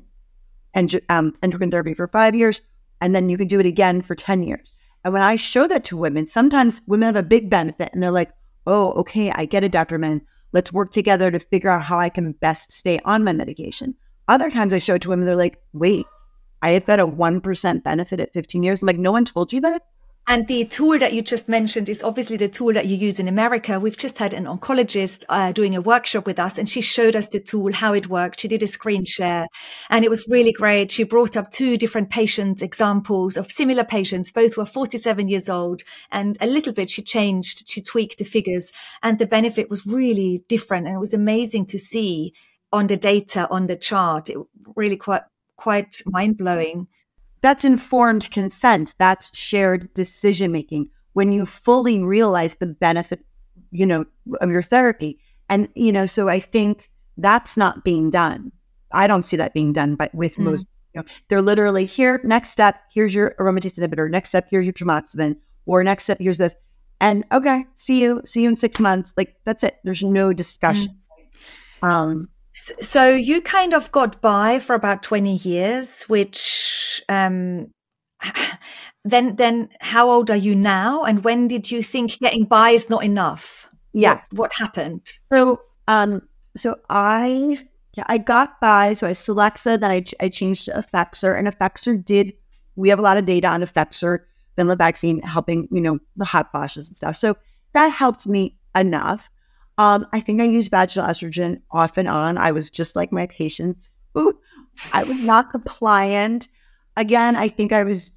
[0.74, 2.60] and um, endocrine therapy for five years,
[3.00, 4.72] and then you can do it again for 10 years.
[5.04, 8.10] And when I show that to women, sometimes women have a big benefit and they're
[8.10, 8.32] like,
[8.66, 9.98] oh, okay, I get it, Dr.
[9.98, 10.20] Menn.
[10.52, 13.94] Let's work together to figure out how I can best stay on my medication.
[14.28, 16.06] other times I show it to women, they're like, wait,
[16.62, 18.82] I have got a 1% benefit at 15 years.
[18.82, 19.82] I'm like, no one told you that?
[20.28, 23.28] And the tool that you just mentioned is obviously the tool that you use in
[23.28, 23.78] America.
[23.78, 27.28] We've just had an oncologist uh, doing a workshop with us and she showed us
[27.28, 28.40] the tool, how it worked.
[28.40, 29.46] She did a screen share
[29.88, 30.90] and it was really great.
[30.90, 34.32] She brought up two different patient examples of similar patients.
[34.32, 38.72] Both were 47 years old and a little bit she changed, she tweaked the figures
[39.04, 40.88] and the benefit was really different.
[40.88, 42.34] And it was amazing to see
[42.72, 44.28] on the data, on the chart.
[44.28, 44.38] It
[44.74, 45.22] really quite,
[45.56, 46.88] quite mind blowing.
[47.40, 48.94] That's informed consent.
[48.98, 50.90] That's shared decision making.
[51.12, 53.24] When you fully realize the benefit,
[53.70, 54.04] you know,
[54.40, 55.18] of your therapy.
[55.48, 58.52] And, you know, so I think that's not being done.
[58.92, 60.44] I don't see that being done, but with mm.
[60.44, 64.64] most, you know, they're literally here, next step, here's your aromatase inhibitor, next step, here's
[64.64, 66.54] your tamoxifen, or next step, here's this.
[67.00, 69.12] And okay, see you, see you in six months.
[69.16, 69.78] Like that's it.
[69.84, 70.98] There's no discussion.
[71.82, 71.88] Mm.
[71.88, 77.70] Um, so you kind of got by for about 20 years, which, um,
[79.04, 81.04] then, then how old are you now?
[81.04, 83.68] And when did you think getting by is not enough?
[83.92, 84.14] Yeah.
[84.30, 85.06] What, what happened?
[85.30, 86.22] So, um,
[86.56, 87.58] so I,
[87.94, 88.94] yeah, I got by.
[88.94, 92.32] So I Celexa, then I, I changed to Effexor and Effexor did,
[92.74, 94.20] we have a lot of data on Effexor,
[94.56, 97.16] the vaccine helping, you know, the hot flashes and stuff.
[97.16, 97.36] So
[97.74, 99.28] that helped me enough.
[99.78, 102.38] Um, I think I used vaginal estrogen off and on.
[102.38, 103.92] I was just like my patients.
[104.18, 104.38] Ooh,
[104.92, 106.48] I was not compliant.
[106.96, 108.10] Again, I think I was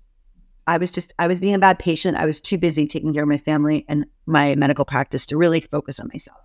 [0.68, 2.16] I was just I was being a bad patient.
[2.16, 5.62] I was too busy taking care of my family and my medical practice to really
[5.62, 6.40] focus on myself.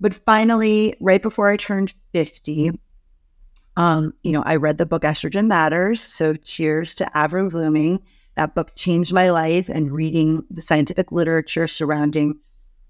[0.00, 2.78] But finally, right before I turned 50,
[3.76, 6.00] um, you know, I read the book Estrogen Matters.
[6.00, 8.00] So cheers to Avrum Bluming.
[8.36, 12.38] That book changed my life and reading the scientific literature surrounding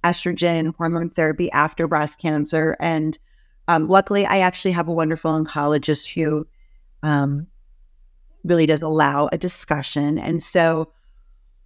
[0.05, 2.77] estrogen hormone therapy after breast cancer.
[2.81, 3.19] And
[3.67, 6.47] um, luckily, I actually have a wonderful oncologist who
[7.03, 7.47] um,
[8.45, 10.19] really does allow a discussion.
[10.19, 10.93] And so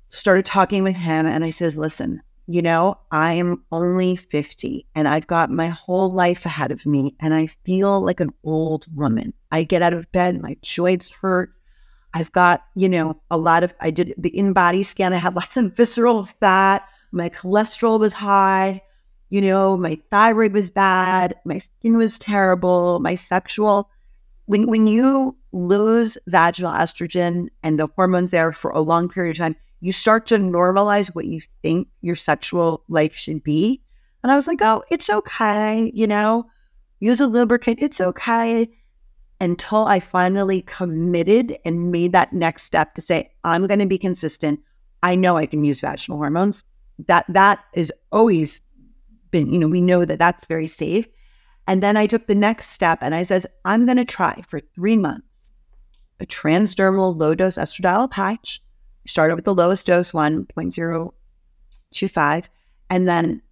[0.08, 5.08] started talking with him and I says, listen, you know, I am only 50 and
[5.08, 9.32] I've got my whole life ahead of me and I feel like an old woman.
[9.50, 11.52] I get out of bed, my joints hurt.
[12.14, 15.14] I've got, you know, a lot of, I did the InBody scan.
[15.14, 18.82] I had lots of visceral fat my cholesterol was high,
[19.32, 23.88] you know, my thyroid was bad, my skin was terrible, my sexual.
[24.46, 29.38] When, when you lose vaginal estrogen and the hormones there for a long period of
[29.38, 33.82] time, you start to normalize what you think your sexual life should be.
[34.22, 36.46] And I was like, oh, it's okay, you know,
[37.00, 38.68] use a lubricant, it's okay.
[39.40, 43.98] Until I finally committed and made that next step to say, I'm going to be
[43.98, 44.60] consistent.
[45.02, 46.64] I know I can use vaginal hormones
[47.06, 48.60] that that is always
[49.30, 51.06] been, you know, we know that that's very safe.
[51.66, 54.60] And then I took the next step and I says, I'm going to try for
[54.60, 55.52] three months
[56.20, 58.60] a transdermal low dose estradiol patch.
[59.04, 62.44] Started with the lowest dose, 1.025,
[62.88, 63.42] and then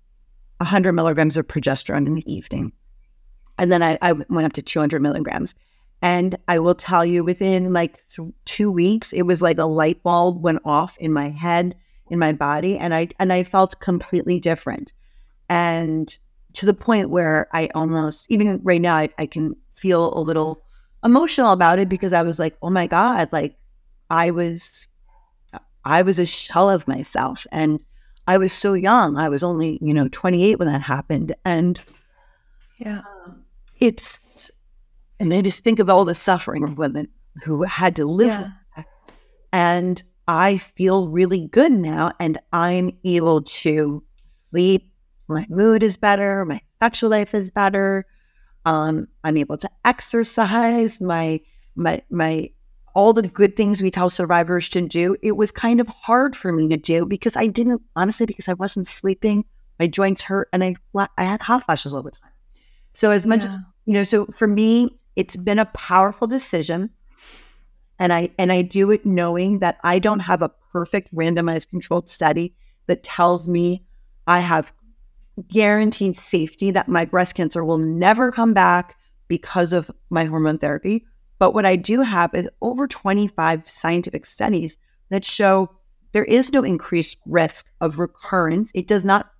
[0.58, 2.70] 100 milligrams of progesterone in the evening.
[3.58, 5.56] And then I, I went up to 200 milligrams.
[6.02, 10.04] And I will tell you, within like th- two weeks, it was like a light
[10.04, 11.74] bulb went off in my head
[12.10, 14.92] in my body and I and I felt completely different.
[15.48, 16.16] And
[16.54, 20.62] to the point where I almost even right now I, I can feel a little
[21.04, 23.56] emotional about it because I was like, oh my God, like
[24.10, 24.88] I was
[25.84, 27.80] I was a shell of myself and
[28.26, 29.16] I was so young.
[29.16, 31.34] I was only, you know, 28 when that happened.
[31.44, 31.80] And
[32.78, 33.44] yeah, um,
[33.78, 34.50] it's,
[35.18, 37.08] and I just think of all the suffering of women
[37.44, 38.50] who had to live yeah.
[39.52, 44.04] And I feel really good now and I'm able to
[44.48, 44.92] sleep.
[45.26, 46.44] My mood is better.
[46.44, 48.06] My sexual life is better.
[48.64, 51.00] Um, I'm able to exercise.
[51.00, 51.40] My,
[51.74, 52.48] my, my,
[52.94, 55.16] all the good things we tell survivors to do.
[55.20, 58.52] It was kind of hard for me to do because I didn't, honestly, because I
[58.52, 59.44] wasn't sleeping.
[59.80, 60.76] My joints hurt and I,
[61.18, 62.30] I had hot flashes all the time.
[62.92, 63.48] So as much yeah.
[63.48, 66.90] as, you know, so for me, it's been a powerful decision
[68.00, 72.08] and I and I do it knowing that I don't have a perfect randomized controlled
[72.08, 72.54] study
[72.86, 73.84] that tells me
[74.26, 74.72] I have
[75.48, 78.96] guaranteed safety that my breast cancer will never come back
[79.28, 81.04] because of my hormone therapy.
[81.38, 84.78] But what I do have is over 25 scientific studies
[85.10, 85.70] that show
[86.12, 88.72] there is no increased risk of recurrence.
[88.74, 89.30] It does not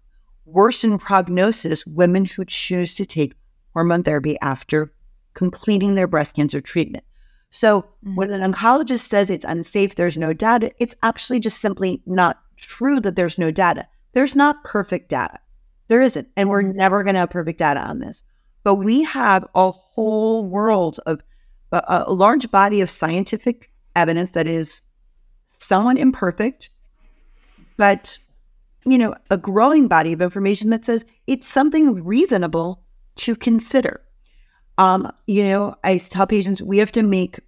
[0.44, 3.34] worsen prognosis women who choose to take
[3.72, 4.92] hormone therapy after
[5.34, 7.04] completing their breast cancer treatment.
[7.50, 8.14] So mm-hmm.
[8.14, 13.00] when an oncologist says it's unsafe, there's no data, it's actually just simply not true
[13.00, 13.86] that there's no data.
[14.12, 15.38] There's not perfect data.
[15.88, 16.28] There isn't.
[16.36, 16.78] And we're mm-hmm.
[16.78, 18.22] never going to have perfect data on this.
[18.62, 21.22] But we have a whole world of
[21.72, 24.82] a, a large body of scientific evidence that is
[25.58, 26.70] somewhat imperfect,
[27.76, 28.18] but
[28.86, 32.82] you know, a growing body of information that says it's something reasonable
[33.16, 34.00] to consider.
[34.80, 37.38] Um, you know, I tell patients we have to make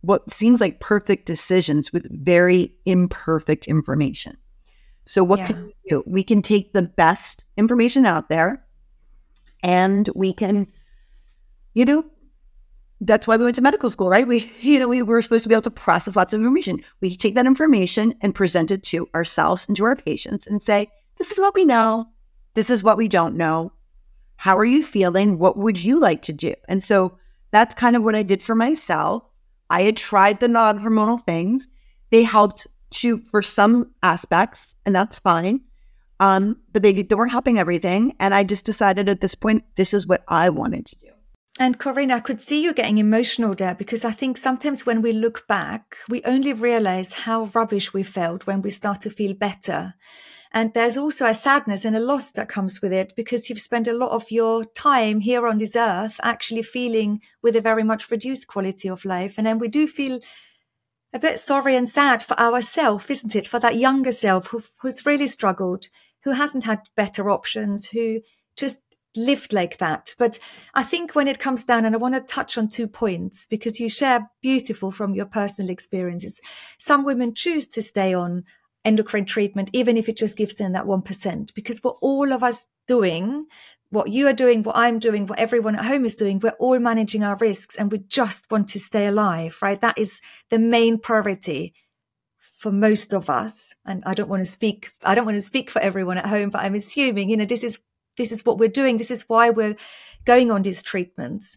[0.00, 4.38] what seems like perfect decisions with very imperfect information.
[5.04, 5.48] So, what yeah.
[5.48, 6.02] can we do?
[6.06, 8.64] We can take the best information out there
[9.62, 10.68] and we can,
[11.74, 12.02] you know,
[13.02, 14.26] that's why we went to medical school, right?
[14.26, 16.80] We, you know, we were supposed to be able to process lots of information.
[17.02, 20.88] We take that information and present it to ourselves and to our patients and say,
[21.18, 22.06] this is what we know.
[22.54, 23.72] This is what we don't know.
[24.40, 25.38] How are you feeling?
[25.38, 26.54] What would you like to do?
[26.66, 27.18] And so
[27.50, 29.22] that's kind of what I did for myself.
[29.68, 31.68] I had tried the non hormonal things.
[32.10, 35.60] They helped to for some aspects, and that's fine.
[36.20, 38.16] Um, but they, they weren't helping everything.
[38.18, 41.08] And I just decided at this point, this is what I wanted to do.
[41.58, 45.12] And Corinne, I could see you getting emotional there because I think sometimes when we
[45.12, 49.96] look back, we only realize how rubbish we felt when we start to feel better.
[50.52, 53.86] And there's also a sadness and a loss that comes with it because you've spent
[53.86, 58.10] a lot of your time here on this earth actually feeling with a very much
[58.10, 59.34] reduced quality of life.
[59.38, 60.20] And then we do feel
[61.12, 63.46] a bit sorry and sad for ourselves, isn't it?
[63.46, 65.86] For that younger self who, who's really struggled,
[66.24, 68.20] who hasn't had better options, who
[68.56, 68.80] just
[69.16, 70.14] lived like that.
[70.18, 70.38] But
[70.74, 73.80] I think when it comes down, and I want to touch on two points because
[73.80, 76.40] you share beautiful from your personal experiences.
[76.78, 78.44] Some women choose to stay on
[78.84, 82.66] endocrine treatment, even if it just gives them that 1%, because what all of us
[82.86, 83.46] doing,
[83.90, 86.78] what you are doing, what I'm doing, what everyone at home is doing, we're all
[86.78, 89.80] managing our risks and we just want to stay alive, right?
[89.80, 91.74] That is the main priority
[92.56, 93.74] for most of us.
[93.84, 96.50] And I don't want to speak, I don't want to speak for everyone at home,
[96.50, 97.80] but I'm assuming, you know, this is,
[98.16, 98.98] this is what we're doing.
[98.98, 99.76] This is why we're
[100.24, 101.56] going on these treatments.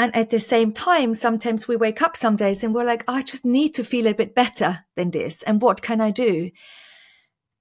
[0.00, 3.20] And at the same time, sometimes we wake up some days and we're like, I
[3.20, 5.42] just need to feel a bit better than this.
[5.42, 6.52] And what can I do?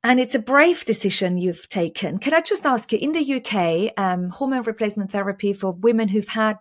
[0.05, 2.17] And it's a brave decision you've taken.
[2.17, 6.29] Can I just ask you, in the UK, um, hormone replacement therapy for women who've
[6.29, 6.59] had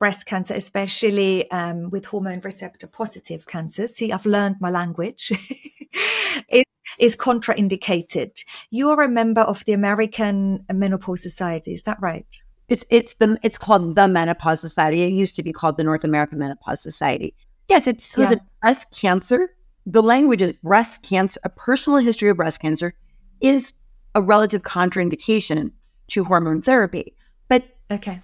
[0.00, 3.86] breast cancer, especially um, with hormone receptor positive cancer.
[3.86, 5.30] See, I've learned my language.
[6.48, 6.66] it
[6.98, 8.42] is contraindicated.
[8.72, 11.74] You're a member of the American Menopause Society.
[11.74, 12.26] Is that right?
[12.68, 15.02] It's it's the it's called the Menopause Society.
[15.02, 17.34] It used to be called the North American Menopause Society.
[17.68, 18.34] Yes, it's yeah.
[18.60, 19.54] breast cancer.
[19.86, 21.40] The language is breast cancer.
[21.44, 22.94] A personal history of breast cancer
[23.40, 23.72] is
[24.14, 25.72] a relative contraindication
[26.08, 27.14] to hormone therapy.
[27.48, 28.20] But okay,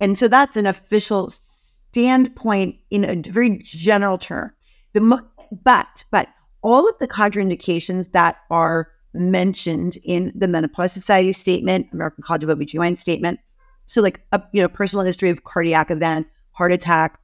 [0.00, 4.52] and so that's an official standpoint in a very general term.
[4.92, 5.28] The mo-
[5.64, 6.28] but but
[6.62, 12.50] all of the contraindications that are mentioned in the Menopause Society statement, American College of
[12.50, 13.40] OBGYN statement,
[13.86, 17.18] so like a you know personal history of cardiac event, heart attack,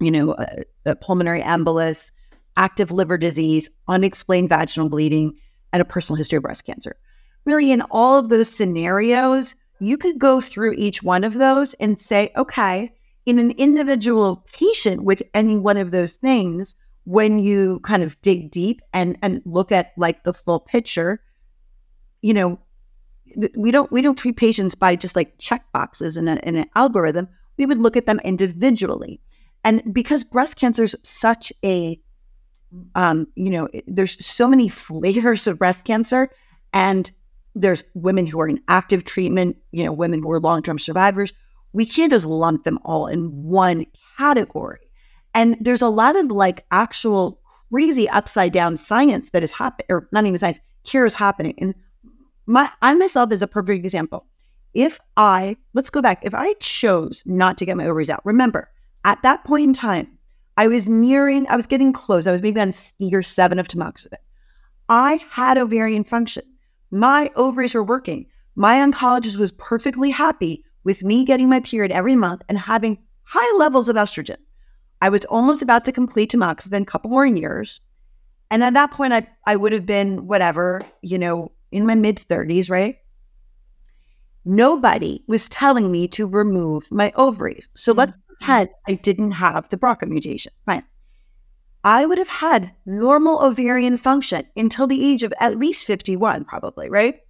[0.00, 2.12] you know, a, a pulmonary embolus,
[2.56, 5.36] active liver disease, unexplained vaginal bleeding,
[5.72, 6.96] and a personal history of breast cancer.
[7.44, 11.98] Really, in all of those scenarios, you could go through each one of those and
[11.98, 12.92] say, okay,
[13.26, 18.50] in an individual patient with any one of those things, when you kind of dig
[18.50, 21.22] deep and and look at like the full picture,
[22.22, 22.58] you know,
[23.56, 26.66] we don't we don't treat patients by just like check boxes in, a, in an
[26.74, 27.28] algorithm.
[27.56, 29.20] We would look at them individually,
[29.64, 32.00] and because breast cancer is such a
[32.94, 36.28] um, you know, there's so many flavors of breast cancer,
[36.72, 37.10] and
[37.54, 41.32] there's women who are in active treatment, you know, women who are long term survivors.
[41.72, 43.86] We can't just lump them all in one
[44.18, 44.89] category.
[45.34, 50.08] And there's a lot of like actual crazy upside down science that is happening, or
[50.12, 51.54] not even science, cure is happening.
[51.58, 51.74] And
[52.46, 54.26] my I myself is a perfect example.
[54.74, 58.70] If I let's go back, if I chose not to get my ovaries out, remember
[59.04, 60.18] at that point in time,
[60.56, 62.26] I was nearing, I was getting close.
[62.26, 64.18] I was maybe on year seven of tamoxifen.
[64.88, 66.42] I had ovarian function.
[66.90, 68.26] My ovaries were working.
[68.56, 73.56] My oncologist was perfectly happy with me getting my period every month and having high
[73.56, 74.36] levels of estrogen.
[75.00, 77.80] I was almost about to complete tamoxifen, a couple more years.
[78.50, 82.16] And at that point, I, I would have been whatever, you know, in my mid
[82.16, 82.96] 30s, right?
[84.44, 87.68] Nobody was telling me to remove my ovaries.
[87.74, 88.34] So let's mm-hmm.
[88.34, 90.52] pretend I didn't have the BRCA mutation.
[90.66, 90.84] Fine.
[91.82, 96.90] I would have had normal ovarian function until the age of at least 51, probably,
[96.90, 97.20] right?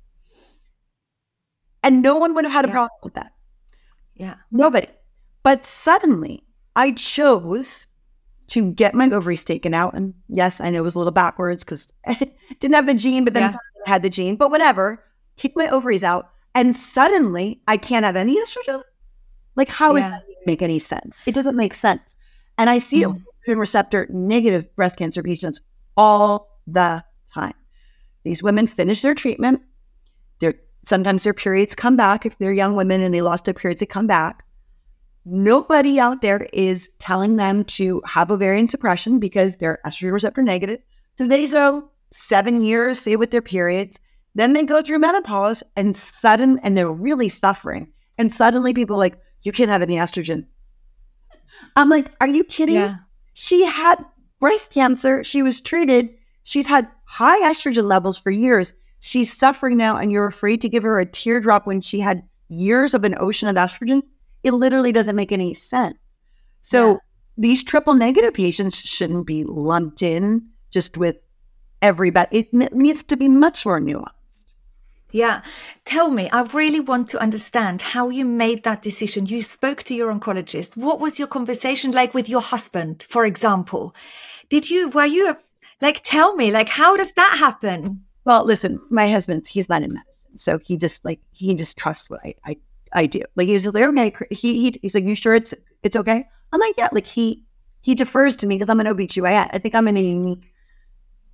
[1.83, 2.73] And no one would have had a yeah.
[2.73, 3.33] problem with that.
[4.15, 4.35] Yeah.
[4.51, 4.89] Nobody.
[5.43, 6.43] But suddenly
[6.77, 7.87] I chose
[8.49, 9.95] to get my ovaries taken out.
[9.95, 12.15] And yes, I know it was a little backwards because I
[12.61, 13.57] didn't have the gene, but then yeah.
[13.87, 14.37] I had the gene.
[14.37, 15.05] But whatever,
[15.37, 16.31] take my ovaries out.
[16.55, 18.83] And suddenly I can't have any estrogen.
[19.55, 20.03] Like, how yeah.
[20.03, 21.21] does that make any sense?
[21.27, 22.17] It doesn't make sense.
[22.59, 23.21] And I see mm.
[23.47, 25.61] receptor negative breast cancer patients
[25.97, 27.55] all the time.
[28.25, 29.61] These women finish their treatment.
[30.41, 30.55] They're,
[30.85, 32.27] sometimes their periods come back.
[32.27, 34.45] If they're young women and they lost their periods, they come back.
[35.25, 40.81] Nobody out there is telling them to have ovarian suppression because they're estrogen receptor negative.
[41.19, 43.99] So they go seven years, say with their periods.
[44.35, 47.93] Then they go through menopause and sudden, and they're really suffering.
[48.17, 50.47] And suddenly people are like, you can't have any estrogen.
[51.77, 52.77] I'm like, are you kidding?
[52.77, 52.97] Yeah.
[53.35, 53.97] She had
[54.39, 55.25] breast cancer.
[55.25, 56.11] She was treated.
[56.45, 58.73] She's had high estrogen levels for years.
[59.01, 62.95] She's suffering now, and you're afraid to give her a teardrop when she had years
[62.95, 64.03] of an ocean of estrogen.
[64.43, 65.99] It literally doesn't make any sense.
[66.63, 66.97] So yeah.
[67.37, 71.17] these triple negative patients shouldn't be lumped in just with
[71.83, 72.39] everybody.
[72.39, 74.11] It needs to be much more nuanced.
[75.13, 75.43] Yeah.
[75.85, 79.27] Tell me, I really want to understand how you made that decision.
[79.27, 80.77] You spoke to your oncologist.
[80.77, 83.95] What was your conversation like with your husband, for example?
[84.49, 85.37] Did you, were you,
[85.81, 88.05] like, tell me, like, how does that happen?
[88.25, 90.39] Well, listen, my husband, he's not in medicine.
[90.39, 92.57] So he just, like, he just trusts what I, I,
[92.93, 93.23] I do.
[93.37, 94.13] Like, he's like, okay.
[94.31, 96.27] He, he, he's like, you sure it's, it's okay?
[96.53, 96.89] I'm like, yeah.
[96.93, 97.45] Like, he,
[97.83, 99.51] he defers to me because I'm an OBGYN.
[99.53, 100.53] I think I'm in a unique,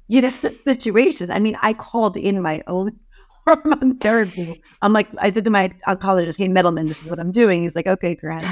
[0.08, 1.30] you know, situation.
[1.30, 2.98] I mean, I called in my own
[3.46, 4.62] hormone therapy.
[4.82, 7.62] I'm like, I said to my oncologist, hey, Middleman, this is what I'm doing.
[7.62, 8.44] He's like, okay, Grant.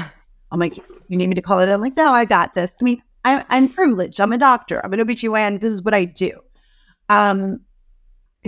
[0.51, 0.77] I'm like,
[1.07, 1.69] you need me to call it?
[1.69, 2.71] I'm like, no, I got this.
[2.79, 4.21] I mean, I, I'm privileged.
[4.21, 4.83] I'm a doctor.
[4.83, 5.59] I'm an OBGYN.
[5.59, 6.39] This is what I do.
[7.09, 7.61] Um,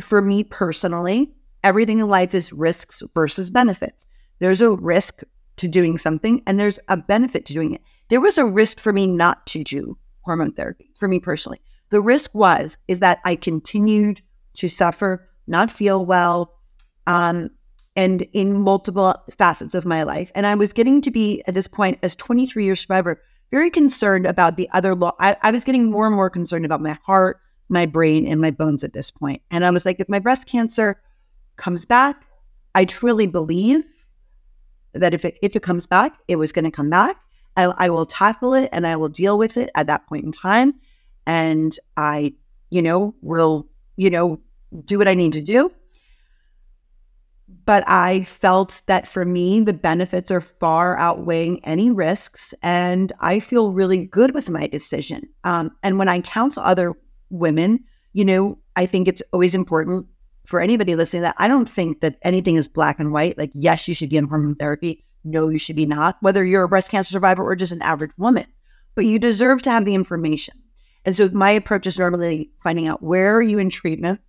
[0.02, 1.34] for me personally,
[1.64, 4.06] everything in life is risks versus benefits.
[4.40, 5.24] There's a risk
[5.58, 7.82] to doing something and there's a benefit to doing it.
[8.10, 11.62] There was a risk for me not to do hormone therapy for me personally.
[11.90, 14.22] The risk was is that I continued
[14.56, 16.54] to suffer not feel well,
[17.08, 17.50] um,
[17.96, 20.32] and in multiple facets of my life.
[20.36, 24.28] And I was getting to be at this point, as 23 year survivor, very concerned
[24.28, 25.14] about the other law.
[25.20, 28.52] I, I was getting more and more concerned about my heart, my brain, and my
[28.52, 29.42] bones at this point.
[29.50, 31.02] And I was like, if my breast cancer
[31.56, 32.26] comes back,
[32.76, 33.84] I truly believe
[34.94, 37.18] that if it if it comes back, it was going to come back.
[37.58, 40.32] I, I will tackle it and I will deal with it at that point in
[40.32, 40.76] time.
[41.26, 42.34] And I,
[42.70, 43.68] you know, will,
[43.98, 44.40] you know,
[44.86, 45.72] do what I need to do.
[47.66, 52.54] But I felt that for me, the benefits are far outweighing any risks.
[52.62, 55.24] And I feel really good with my decision.
[55.44, 56.94] Um, and when I counsel other
[57.30, 57.84] women,
[58.14, 60.06] you know, I think it's always important
[60.48, 63.38] for anybody listening that I don't think that anything is black and white.
[63.38, 65.06] Like, yes, you should be in hormone therapy.
[65.24, 68.18] No, you should be not, whether you're a breast cancer survivor or just an average
[68.18, 68.46] woman.
[68.96, 70.56] But you deserve to have the information.
[71.06, 74.22] And so my approach is normally finding out where are you in treatment?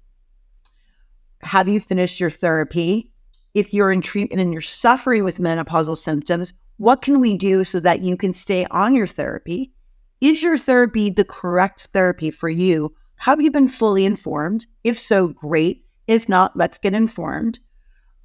[1.42, 3.12] have you finished your therapy?
[3.54, 7.80] If you're in treatment and you're suffering with menopausal symptoms, what can we do so
[7.80, 9.72] that you can stay on your therapy?
[10.20, 12.94] Is your therapy the correct therapy for you?
[13.16, 14.66] Have you been fully informed?
[14.84, 15.84] If so, great.
[16.08, 17.60] If not, let's get informed.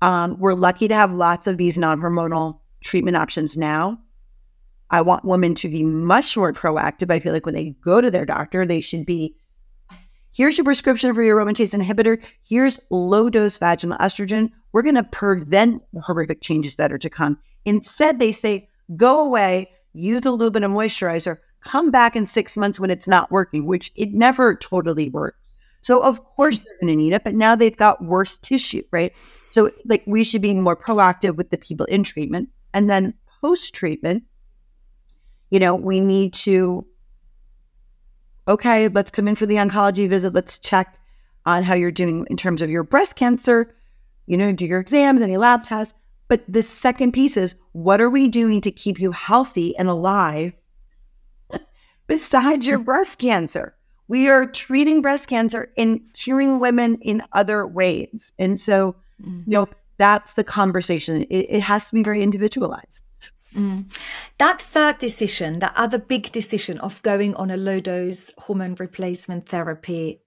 [0.02, 4.00] Um, we're lucky to have lots of these non hormonal treatment options now.
[4.90, 7.12] I want women to be much more proactive.
[7.12, 9.36] I feel like when they go to their doctor, they should be
[10.34, 12.20] Here's your prescription for your aromatase inhibitor.
[12.42, 14.50] Here's low dose vaginal estrogen.
[14.72, 17.38] We're going to prevent the horrific changes that are to come.
[17.66, 18.68] Instead, they say,
[18.98, 23.08] go away, use a lubricant and a moisturizer, come back in six months when it's
[23.08, 25.43] not working, which it never totally works.
[25.84, 26.66] So, of course, mm-hmm.
[26.66, 29.14] they're going to need it, but now they've got worse tissue, right?
[29.52, 32.50] So, like, we should be more proactive with the people in treatment.
[32.74, 34.24] And then post treatment,
[35.52, 36.88] you know, we need to
[38.48, 40.34] okay, let's come in for the oncology visit.
[40.34, 40.98] Let's check
[41.46, 43.74] on how you're doing in terms of your breast cancer,
[44.26, 45.94] you know, do your exams, any lab tests.
[46.28, 50.54] But the second piece is what are we doing to keep you healthy and alive
[52.08, 53.76] besides your breast cancer?
[54.14, 58.32] We are treating breast cancer and curing women in other ways.
[58.38, 59.50] And so, mm-hmm.
[59.50, 61.24] you know, that's the conversation.
[61.32, 63.02] It, it has to be very individualized.
[63.56, 63.92] Mm.
[64.38, 69.50] That third decision, that other big decision of going on a low dose hormone replacement
[69.50, 70.22] therapy,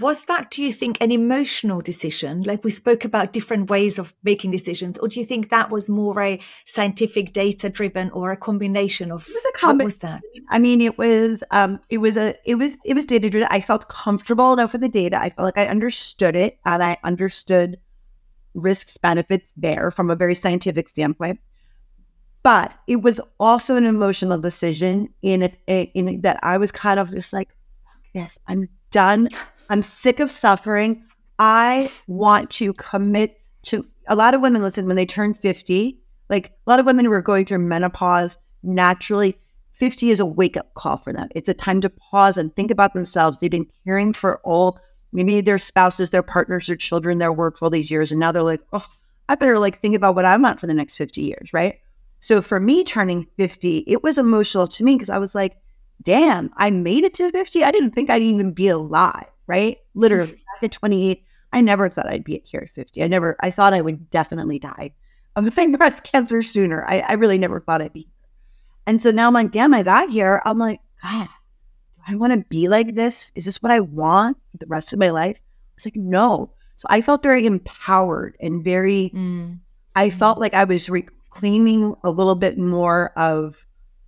[0.00, 2.40] was that, do you think, an emotional decision?
[2.42, 5.90] Like we spoke about different ways of making decisions, or do you think that was
[5.90, 10.22] more a scientific data driven or a combination of it was what was that?
[10.48, 13.48] I mean, it was um it was a it was it was data driven.
[13.50, 15.20] I felt comfortable enough with the data.
[15.20, 17.78] I felt like I understood it and I understood
[18.54, 21.40] risks, benefits there from a very scientific standpoint.
[22.42, 27.10] But it was also an emotional decision in it, in that I was kind of
[27.10, 27.50] just like,
[28.14, 29.28] yes, I'm done.
[29.70, 31.04] I'm sick of suffering.
[31.38, 35.98] I want to commit to a lot of women listen when they turn 50
[36.28, 39.38] Like a lot of women who are going through menopause naturally
[39.72, 41.28] 50 is a wake up call for them.
[41.34, 43.38] It's a time to pause and think about themselves.
[43.38, 44.78] They've been caring for all,
[45.12, 48.10] maybe their spouses, their partners, their children, their work for all these years.
[48.10, 48.86] And now they're like, oh,
[49.28, 51.78] I better like think about what I want for the next 50 years, right?
[52.18, 55.56] So for me turning 50, it was emotional to me because I was like,
[56.02, 57.62] damn, I made it to 50.
[57.64, 59.78] I didn't think I'd even be alive, right?
[59.94, 63.02] Literally, back at 28, I never thought I'd be here at 50.
[63.02, 64.92] I never, I thought I would definitely die
[65.36, 66.84] of my breast cancer sooner.
[66.86, 68.08] I, I really never thought I'd be
[68.86, 70.42] and so now I'm like, damn, I got here.
[70.44, 71.28] I'm like, God,
[71.96, 73.30] do I want to be like this?
[73.34, 75.40] Is this what I want the rest of my life?
[75.76, 76.52] It's like, no.
[76.76, 79.60] So I felt very empowered and very, mm.
[79.94, 83.64] I felt like I was reclaiming a little bit more of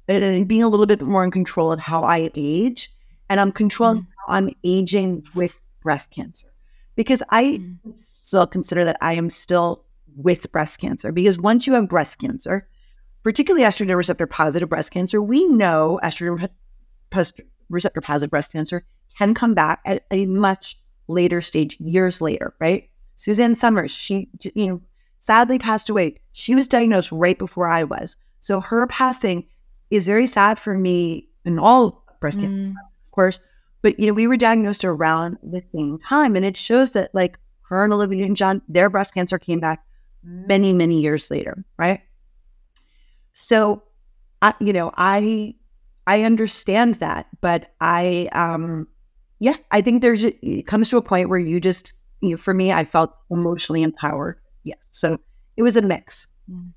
[0.08, 2.92] and being a little bit more in control of how I age.
[3.30, 4.06] And I'm controlling mm.
[4.28, 6.48] I'm aging with breast cancer
[6.96, 7.94] because I mm.
[7.94, 9.84] still consider that I am still
[10.16, 12.68] with breast cancer because once you have breast cancer,
[13.22, 16.48] particularly estrogen receptor positive breast cancer, we know estrogen
[17.68, 18.84] receptor positive breast cancer
[19.16, 22.88] can come back at a much later stage, years later, right?
[23.16, 24.80] Suzanne Somers, she, you know,
[25.16, 26.16] sadly passed away.
[26.32, 28.16] She was diagnosed right before I was.
[28.40, 29.46] So her passing
[29.90, 32.42] is very sad for me and all breast mm.
[32.42, 33.40] cancer, of course.
[33.82, 36.36] But, you know, we were diagnosed around the same time.
[36.36, 39.84] And it shows that, like, her and Olivia Newton John, their breast cancer came back
[40.22, 42.00] many, many years later, right?
[43.32, 43.82] So,
[44.40, 45.54] I, you know, I
[46.06, 48.88] I understand that, but I um
[49.38, 52.54] yeah, I think there's it comes to a point where you just you know, for
[52.54, 54.38] me, I felt emotionally empowered.
[54.64, 55.18] Yes, so
[55.56, 56.26] it was a mix.
[56.50, 56.72] Mm.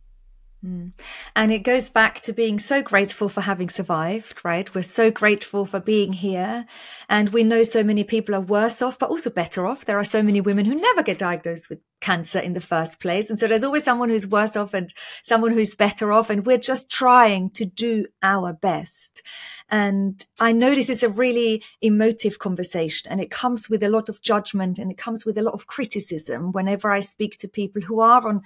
[0.66, 0.94] Mm.
[1.36, 4.74] And it goes back to being so grateful for having survived, right?
[4.74, 6.66] We're so grateful for being here.
[7.08, 9.86] And we know so many people are worse off, but also better off.
[9.86, 13.30] There are so many women who never get diagnosed with cancer in the first place.
[13.30, 14.92] And so there's always someone who's worse off and
[15.24, 16.32] someone who's better off.
[16.32, 19.22] And we're just trying to do our best.
[19.70, 24.10] And I know this is a really emotive conversation and it comes with a lot
[24.10, 27.82] of judgment and it comes with a lot of criticism whenever I speak to people
[27.84, 28.42] who are on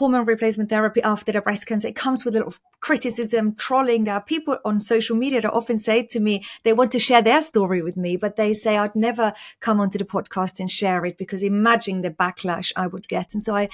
[0.00, 4.04] hormone replacement therapy after the breast cancer, it comes with a lot of criticism, trolling.
[4.04, 7.20] There are people on social media that often say to me, they want to share
[7.20, 11.04] their story with me, but they say I'd never come onto the podcast and share
[11.04, 13.34] it because imagine the backlash I would get.
[13.34, 13.68] And so I,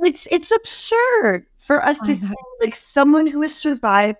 [0.00, 2.28] it's, it's absurd for us to say
[2.62, 4.16] like someone who has survived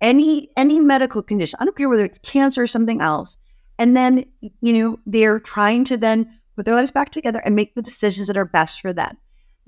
[0.00, 1.58] any, any medical condition.
[1.60, 3.38] I don't care whether it's cancer or something else.
[3.78, 7.76] And then, you know, they're trying to then put their lives back together and make
[7.76, 9.16] the decisions that are best for them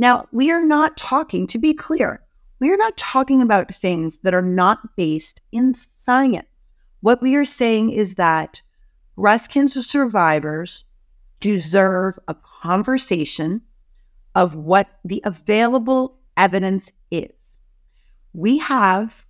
[0.01, 2.23] now, we are not talking, to be clear,
[2.59, 6.47] we are not talking about things that are not based in science.
[7.03, 8.63] What we are saying is that
[9.15, 10.87] breast cancer survivors
[11.39, 13.61] deserve a conversation
[14.35, 17.59] of what the available evidence is.
[18.33, 19.27] We have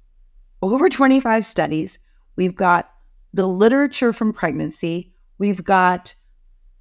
[0.63, 1.99] over 25 studies.
[2.37, 2.89] We've got
[3.35, 5.13] the literature from pregnancy.
[5.37, 6.15] We've got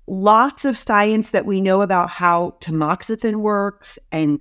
[0.10, 4.00] lots of science that we know about how tamoxifen works.
[4.12, 4.40] And,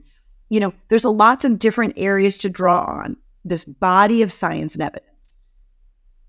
[0.48, 4.74] you know, there's a lots of different areas to draw on this body of science
[4.74, 5.04] and evidence.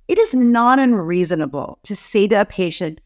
[0.08, 3.00] It is not unreasonable to say to a patient,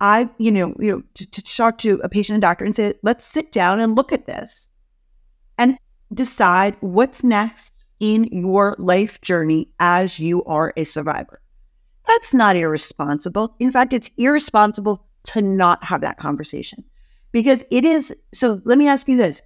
[0.00, 2.94] I, you know, you know, to, to talk to a patient and doctor and say,
[3.02, 4.68] let's sit down and look at this
[5.58, 5.76] and
[6.14, 11.40] decide what's next in your life journey as you are a survivor.
[12.06, 13.54] That's not irresponsible.
[13.58, 16.84] In fact, it's irresponsible to not have that conversation
[17.32, 18.14] because it is.
[18.32, 19.42] So let me ask you this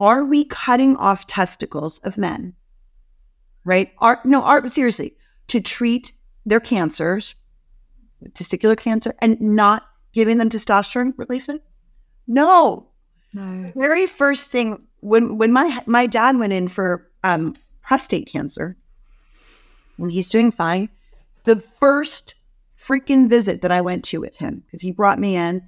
[0.00, 2.54] Are we cutting off testicles of men?
[3.64, 3.92] Right?
[3.98, 5.14] Are, no, are, seriously,
[5.48, 6.12] to treat
[6.46, 7.34] their cancers,
[8.30, 11.62] testicular cancer, and not giving them testosterone replacement?
[12.26, 12.88] No.
[13.34, 13.72] No.
[13.76, 18.76] Very first thing when when my my dad went in for um, prostate cancer,
[19.96, 20.88] when he's doing fine,
[21.44, 22.34] the first
[22.88, 25.62] freaking visit that I went to with him because he brought me in,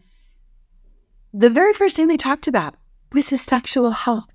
[1.32, 2.76] the very first thing they talked about
[3.12, 4.26] was his sexual health.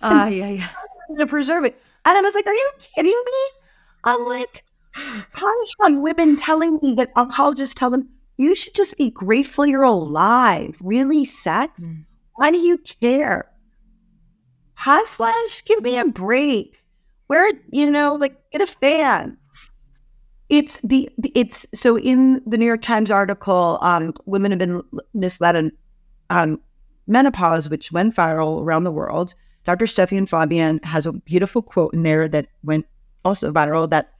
[0.00, 0.68] Ah, uh, yeah, yeah.
[1.16, 1.80] To preserve it.
[2.04, 3.60] And I was like, are you kidding me?
[4.04, 9.10] I'm like, how from women telling me that oncologists tell them, you should just be
[9.10, 10.76] grateful you're alive.
[10.80, 11.80] Really, sex?
[11.80, 12.04] Mm.
[12.34, 13.50] Why do you care?
[14.74, 15.64] Hot flash?
[15.64, 16.82] Give me a break.
[17.28, 19.38] Wear, you know, like get a fan.
[20.52, 24.82] It's the it's so in the New York Times article, um, women have been
[25.14, 25.72] misled on
[26.28, 26.60] um,
[27.06, 29.34] menopause, which went viral around the world.
[29.64, 29.86] Dr.
[29.86, 32.84] Stephan Faubion has a beautiful quote in there that went
[33.24, 34.12] also viral that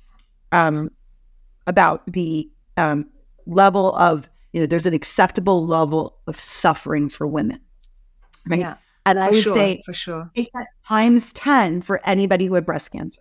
[0.53, 0.91] um,
[1.67, 3.11] about the um,
[3.45, 7.61] level of you know there's an acceptable level of suffering for women,
[8.49, 8.61] right?
[8.61, 8.77] Yeah.
[9.05, 10.31] And I would sure, say for sure.
[10.89, 13.21] times 10 for anybody who had breast cancer.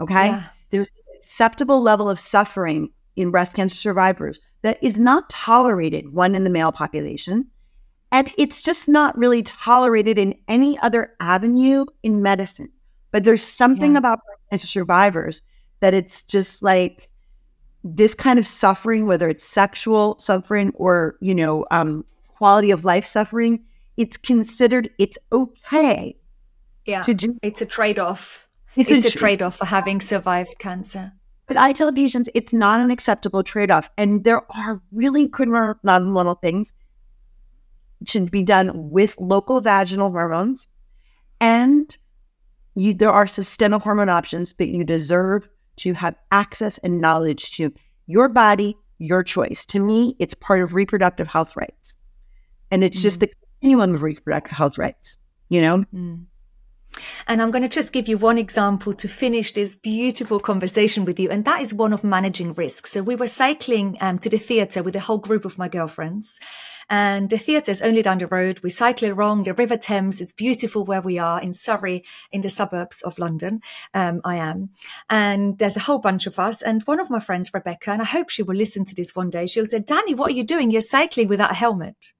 [0.00, 0.26] Okay.
[0.26, 0.44] Yeah.
[0.70, 6.44] There's acceptable level of suffering in breast cancer survivors that is not tolerated, one in
[6.44, 7.46] the male population.
[8.12, 12.68] And it's just not really tolerated in any other avenue in medicine.
[13.10, 13.98] But there's something Yeah.
[13.98, 15.42] about breast cancer survivors
[15.80, 17.08] that it's just like
[17.82, 23.04] this kind of suffering, whether it's sexual suffering or, you know, um, quality of life
[23.04, 23.64] suffering,
[23.96, 26.16] it's considered it's okay
[26.86, 27.02] Yeah.
[27.02, 27.36] to do.
[27.42, 28.43] It's a trade off.
[28.76, 31.12] It's, It's a tr- trade off for having survived cancer.
[31.46, 33.90] But I tell patients it's not an acceptable trade off.
[33.98, 36.72] And there are really good non hormonal things
[38.06, 40.68] should be done with local vaginal hormones.
[41.40, 41.96] And
[42.74, 47.72] you, there are systemic hormone options that you deserve to have access and knowledge to.
[48.06, 49.64] Your body, your choice.
[49.66, 51.96] To me, it's part of reproductive health rights.
[52.70, 53.20] And it's just mm.
[53.20, 55.18] the continuum of reproductive health rights,
[55.48, 55.84] you know?
[55.94, 56.26] Mm.
[57.26, 61.18] And I'm going to just give you one example to finish this beautiful conversation with
[61.18, 61.30] you.
[61.30, 62.92] And that is one of managing risks.
[62.92, 66.40] So we were cycling um, to the theatre with a whole group of my girlfriends.
[66.90, 68.60] And the theatre is only down the road.
[68.62, 70.20] We cycle along the River Thames.
[70.20, 73.60] It's beautiful where we are in Surrey, in the suburbs of London.
[73.94, 74.70] Um, I am.
[75.08, 76.62] And there's a whole bunch of us.
[76.62, 79.30] And one of my friends, Rebecca, and I hope she will listen to this one
[79.30, 80.70] day, she'll say, Dani, what are you doing?
[80.70, 82.13] You're cycling without a helmet.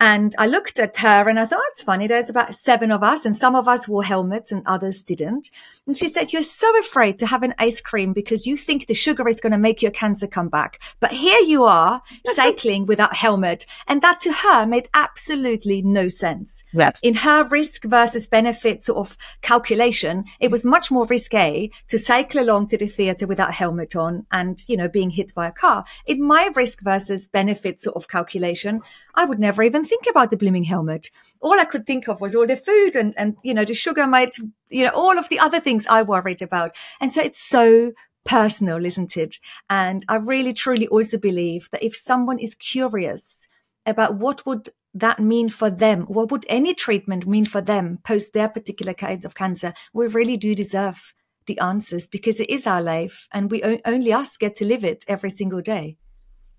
[0.00, 2.06] And I looked at her and I thought, oh, it's funny.
[2.06, 5.50] There's about seven of us and some of us wore helmets and others didn't.
[5.86, 8.94] And she said, you're so afraid to have an ice cream because you think the
[8.94, 10.80] sugar is going to make your cancer come back.
[10.98, 13.66] But here you are cycling without helmet.
[13.86, 16.64] And that to her made absolutely no sense.
[16.72, 16.98] Yes.
[17.02, 22.42] In her risk versus benefit sort of calculation, it was much more risque to cycle
[22.42, 25.52] along to the theatre without a helmet on and, you know, being hit by a
[25.52, 25.84] car.
[26.04, 28.80] In my risk versus benefit sort of calculation,
[29.14, 31.10] I would never even think about the blooming helmet.
[31.40, 34.06] All I could think of was all the food and, and, you know, the sugar
[34.06, 34.36] might,
[34.68, 36.76] you know, all of the other things I worried about.
[37.00, 37.92] And so it's so
[38.24, 39.38] personal, isn't it?
[39.68, 43.46] And I really truly also believe that if someone is curious
[43.86, 46.02] about what would that mean for them?
[46.02, 49.74] What would any treatment mean for them post their particular kinds of cancer?
[49.92, 51.12] We really do deserve
[51.46, 55.04] the answers because it is our life and we only us get to live it
[55.08, 55.98] every single day.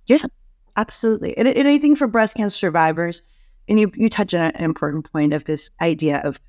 [0.06, 0.26] Yeah,
[0.78, 1.38] absolutely.
[1.38, 3.22] And, and I think for breast cancer survivors,
[3.68, 6.40] and you, you touch on an important point of this idea of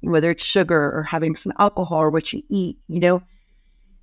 [0.00, 3.22] whether it's sugar or having some alcohol or what you eat, you know,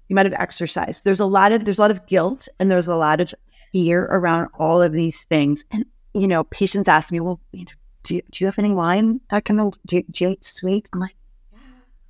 [0.08, 1.04] you might have exercised.
[1.04, 3.34] There's a lot of there's a lot of guilt and there's a lot of
[3.72, 5.64] fear around all of these things.
[5.72, 7.72] And you know, patients ask me, well, you know,
[8.04, 10.90] do you, do you have any wine that can do, do you eat sweet?
[10.92, 11.16] I'm like,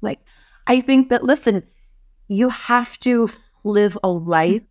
[0.01, 0.19] like,
[0.67, 1.63] I think that listen,
[2.28, 3.30] you have to
[3.63, 4.63] live a life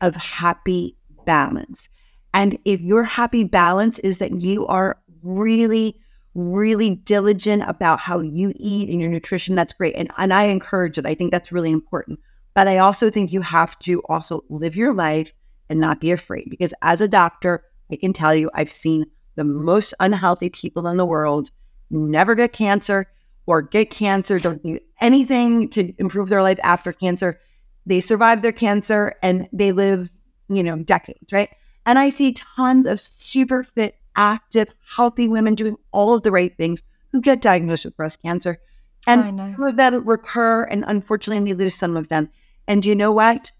[0.00, 1.88] of happy balance.
[2.32, 6.00] And if your happy balance is that you are really,
[6.34, 9.94] really diligent about how you eat and your nutrition, that's great.
[9.96, 11.06] And, and I encourage it.
[11.06, 12.20] I think that's really important.
[12.54, 15.32] But I also think you have to also live your life
[15.68, 16.48] and not be afraid.
[16.50, 19.06] Because as a doctor, I can tell you, I've seen
[19.36, 21.50] the most unhealthy people in the world
[21.90, 23.06] never get cancer
[23.46, 27.40] or get cancer, don't do anything to improve their life after cancer.
[27.86, 30.10] They survive their cancer and they live,
[30.48, 31.48] you know, decades, right?
[31.86, 36.56] And I see tons of super fit, active, healthy women doing all of the right
[36.56, 38.60] things who get diagnosed with breast cancer.
[39.06, 42.28] And some of them recur, and unfortunately, we lose some of them.
[42.68, 43.52] And you know what?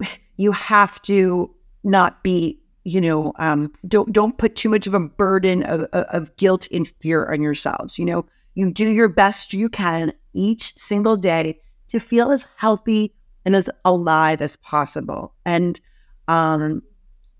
[0.38, 5.00] You have to not be, you know, um, don't don't put too much of a
[5.00, 7.98] burden of, of guilt and fear on yourselves.
[7.98, 11.58] You know, you do your best you can each single day
[11.88, 13.14] to feel as healthy
[13.46, 15.32] and as alive as possible.
[15.46, 15.80] And
[16.28, 16.82] um,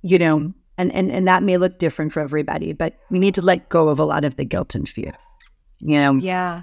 [0.03, 3.43] you know, and, and and that may look different for everybody, but we need to
[3.43, 5.15] let go of a lot of the guilt and fear.
[5.81, 6.63] You know, Yeah.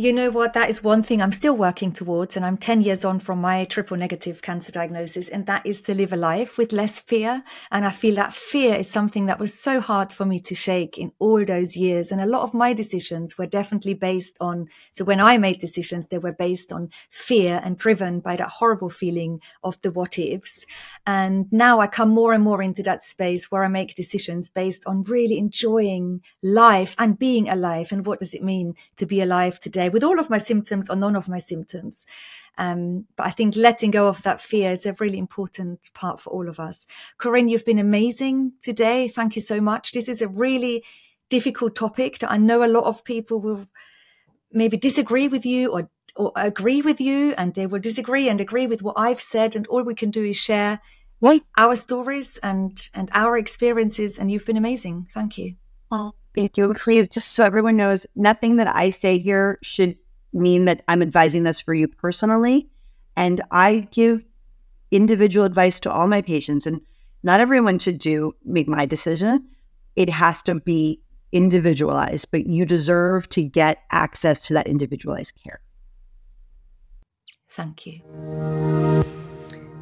[0.00, 0.54] You know what?
[0.54, 2.34] That is one thing I'm still working towards.
[2.34, 5.28] And I'm 10 years on from my triple negative cancer diagnosis.
[5.28, 7.44] And that is to live a life with less fear.
[7.70, 10.96] And I feel that fear is something that was so hard for me to shake
[10.96, 12.10] in all those years.
[12.10, 16.06] And a lot of my decisions were definitely based on, so when I made decisions,
[16.06, 20.64] they were based on fear and driven by that horrible feeling of the what ifs.
[21.06, 24.82] And now I come more and more into that space where I make decisions based
[24.86, 27.92] on really enjoying life and being alive.
[27.92, 30.96] And what does it mean to be alive today with all of my symptoms or
[30.96, 32.06] none of my symptoms?
[32.58, 36.30] Um, but I think letting go of that fear is a really important part for
[36.30, 36.86] all of us.
[37.18, 39.08] Corinne, you've been amazing today.
[39.08, 39.92] Thank you so much.
[39.92, 40.84] This is a really
[41.28, 43.66] difficult topic that I know a lot of people will
[44.52, 48.66] maybe disagree with you or or agree with you and they will disagree and agree
[48.66, 50.80] with what I've said and all we can do is share
[51.20, 51.42] right?
[51.56, 55.54] our stories and and our experiences and you've been amazing thank you
[55.90, 56.72] Well, Thank you.
[56.74, 59.96] Please, just so everyone knows, nothing that I say here should
[60.32, 62.68] mean that I'm advising this for you personally.
[63.16, 64.24] And I give
[64.90, 66.80] individual advice to all my patients, and
[67.22, 69.48] not everyone should do make my decision.
[69.96, 71.00] It has to be
[71.32, 75.60] individualized, but you deserve to get access to that individualized care.
[77.48, 79.10] Thank you.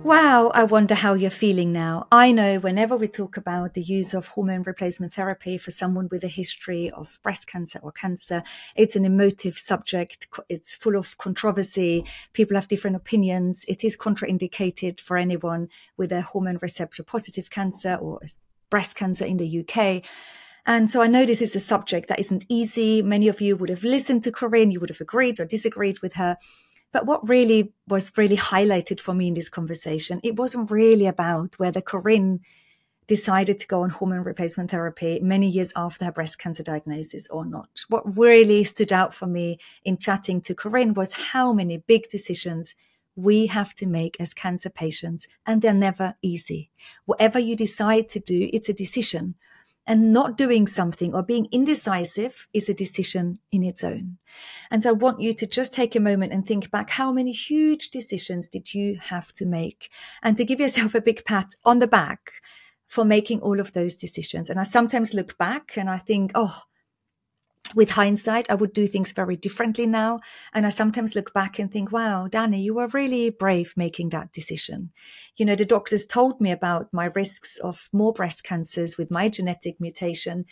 [0.09, 2.09] Wow, I wonder how you're feeling now.
[2.11, 6.25] I know whenever we talk about the use of hormone replacement therapy for someone with
[6.25, 8.43] a history of breast cancer or cancer,
[8.75, 10.27] it's an emotive subject.
[10.49, 12.07] It's full of controversy.
[12.33, 13.67] People have different opinions.
[13.69, 18.19] It is contraindicated for anyone with a hormone receptor positive cancer or
[18.71, 20.03] breast cancer in the UK.
[20.65, 23.03] And so I know this is a subject that isn't easy.
[23.03, 24.71] Many of you would have listened to Corinne.
[24.71, 26.39] You would have agreed or disagreed with her.
[26.93, 31.59] But what really was really highlighted for me in this conversation, it wasn't really about
[31.59, 32.41] whether Corinne
[33.07, 37.45] decided to go on hormone replacement therapy many years after her breast cancer diagnosis or
[37.45, 37.85] not.
[37.89, 42.75] What really stood out for me in chatting to Corinne was how many big decisions
[43.17, 46.71] we have to make as cancer patients, and they're never easy.
[47.05, 49.35] Whatever you decide to do, it's a decision.
[49.89, 54.19] And not doing something or being indecisive is a decision in its own.
[54.71, 57.33] And so I want you to just take a moment and think back how many
[57.33, 59.91] huge decisions did you have to make
[60.23, 62.33] and to give yourself a big pat on the back
[62.87, 64.51] for making all of those decisions.
[64.51, 66.63] And I sometimes look back and I think, oh,
[67.75, 70.21] with hindsight, I would do things very differently now.
[70.53, 74.33] And I sometimes look back and think, wow, Dani, you were really brave making that
[74.33, 74.91] decision.
[75.37, 79.29] You know, the doctors told me about my risks of more breast cancers with my
[79.29, 80.45] genetic mutation,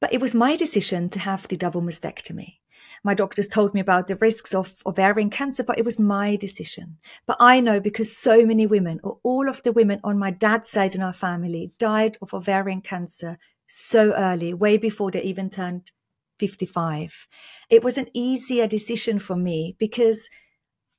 [0.00, 2.58] but it was my decision to have the double mastectomy.
[3.02, 6.98] My doctors told me about the risks of ovarian cancer, but it was my decision.
[7.26, 10.70] But I know because so many women, or all of the women on my dad's
[10.70, 15.92] side in our family, died of ovarian cancer so early, way before they even turned
[16.38, 17.26] 55.
[17.70, 20.28] It was an easier decision for me because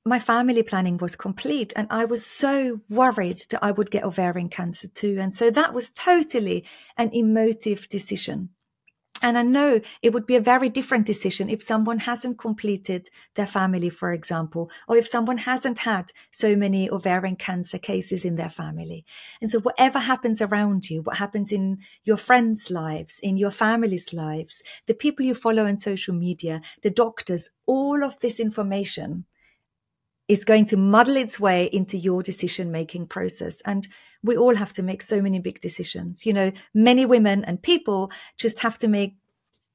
[0.06, 4.50] my family planning was complete and I was so worried that I would get ovarian
[4.50, 5.18] cancer too.
[5.20, 6.66] And so that was totally
[6.98, 8.50] an emotive decision.
[9.22, 13.48] And I know it would be a very different decision if someone hasn't completed their
[13.48, 18.50] family, for example, or if someone hasn't had so many ovarian cancer cases in their
[18.50, 19.06] family.
[19.42, 24.14] And so whatever happens around you, what happens in your friends' lives, in your family's
[24.14, 29.26] lives, the people you follow on social media, the doctors, all of this information
[30.28, 33.62] is going to muddle its way into your decision making process.
[33.62, 33.88] And
[34.24, 36.26] we all have to make so many big decisions.
[36.26, 39.16] You know, many women and people just have to make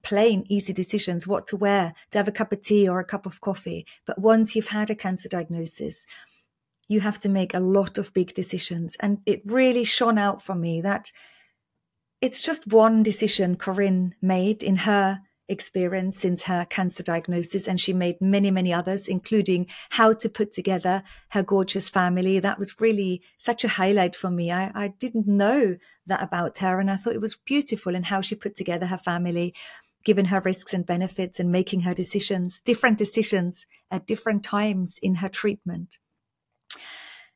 [0.02, 3.26] plain, easy decisions what to wear, to have a cup of tea or a cup
[3.26, 3.86] of coffee.
[4.04, 6.06] But once you've had a cancer diagnosis,
[6.88, 8.96] you have to make a lot of big decisions.
[9.00, 11.12] And it really shone out for me that
[12.20, 17.66] it's just one decision Corinne made in her experience since her cancer diagnosis.
[17.66, 22.38] And she made many, many others, including how to put together her gorgeous family.
[22.38, 24.50] That was really such a highlight for me.
[24.50, 25.76] I, I didn't know
[26.06, 26.80] that about her.
[26.80, 29.54] And I thought it was beautiful in how she put together her family,
[30.04, 35.16] given her risks and benefits and making her decisions, different decisions at different times in
[35.16, 35.98] her treatment.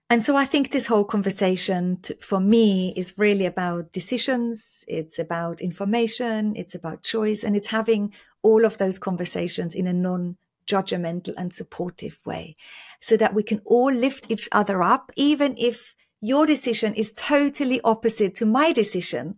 [0.08, 4.84] And so I think this whole conversation to, for me is really about decisions.
[4.86, 6.54] It's about information.
[6.54, 10.36] It's about choice and it's having all of those conversations in a non
[10.66, 12.56] judgmental and supportive way
[13.00, 15.10] so that we can all lift each other up.
[15.16, 19.36] Even if your decision is totally opposite to my decision,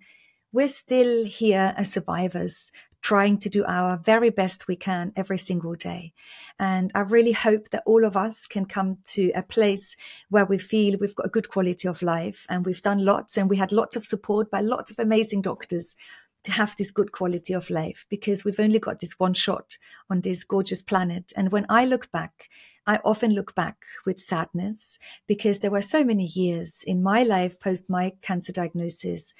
[0.52, 5.74] we're still here as survivors trying to do our very best we can every single
[5.74, 6.12] day.
[6.58, 9.96] And I really hope that all of us can come to a place
[10.28, 13.48] where we feel we've got a good quality of life and we've done lots and
[13.48, 15.96] we had lots of support by lots of amazing doctors
[16.44, 19.76] to have this good quality of life because we've only got this one shot
[20.08, 21.32] on this gorgeous planet.
[21.36, 22.48] And when I look back,
[22.86, 27.60] I often look back with sadness because there were so many years in my life
[27.60, 29.34] post my cancer diagnosis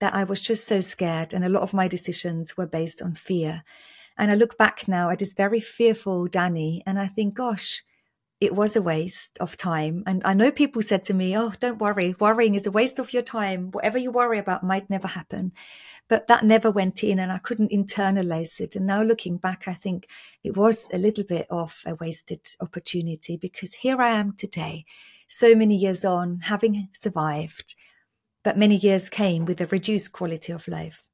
[0.00, 1.32] that I was just so scared.
[1.32, 3.62] And a lot of my decisions were based on fear.
[4.16, 7.84] And I look back now at this very fearful Dani and I think, gosh,
[8.40, 10.04] it was a waste of time.
[10.06, 12.14] And I know people said to me, Oh, don't worry.
[12.20, 13.70] Worrying is a waste of your time.
[13.72, 15.52] Whatever you worry about might never happen.
[16.08, 18.76] But that never went in and I couldn't internalize it.
[18.76, 20.08] And now looking back, I think
[20.44, 24.84] it was a little bit of a wasted opportunity because here I am today,
[25.26, 27.74] so many years on, having survived,
[28.48, 31.06] but many years came with a reduced quality of life.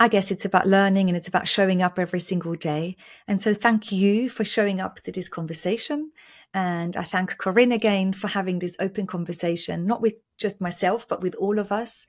[0.00, 2.96] I guess it's about learning and it's about showing up every single day.
[3.28, 6.12] And so thank you for showing up to this conversation.
[6.54, 11.20] And I thank Corinne again for having this open conversation, not with just myself, but
[11.20, 12.06] with all of us.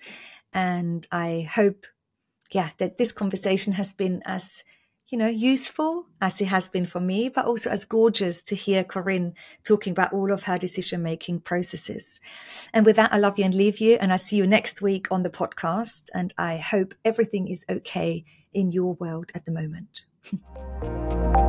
[0.53, 1.85] And I hope
[2.53, 4.63] yeah, that this conversation has been as
[5.11, 8.81] you know, useful as it has been for me, but also as gorgeous to hear
[8.81, 9.33] Corinne
[9.65, 12.21] talking about all of her decision making processes.
[12.73, 13.97] And with that, I love you and leave you.
[13.99, 16.03] And I see you next week on the podcast.
[16.13, 18.23] And I hope everything is okay
[18.53, 20.05] in your world at the moment.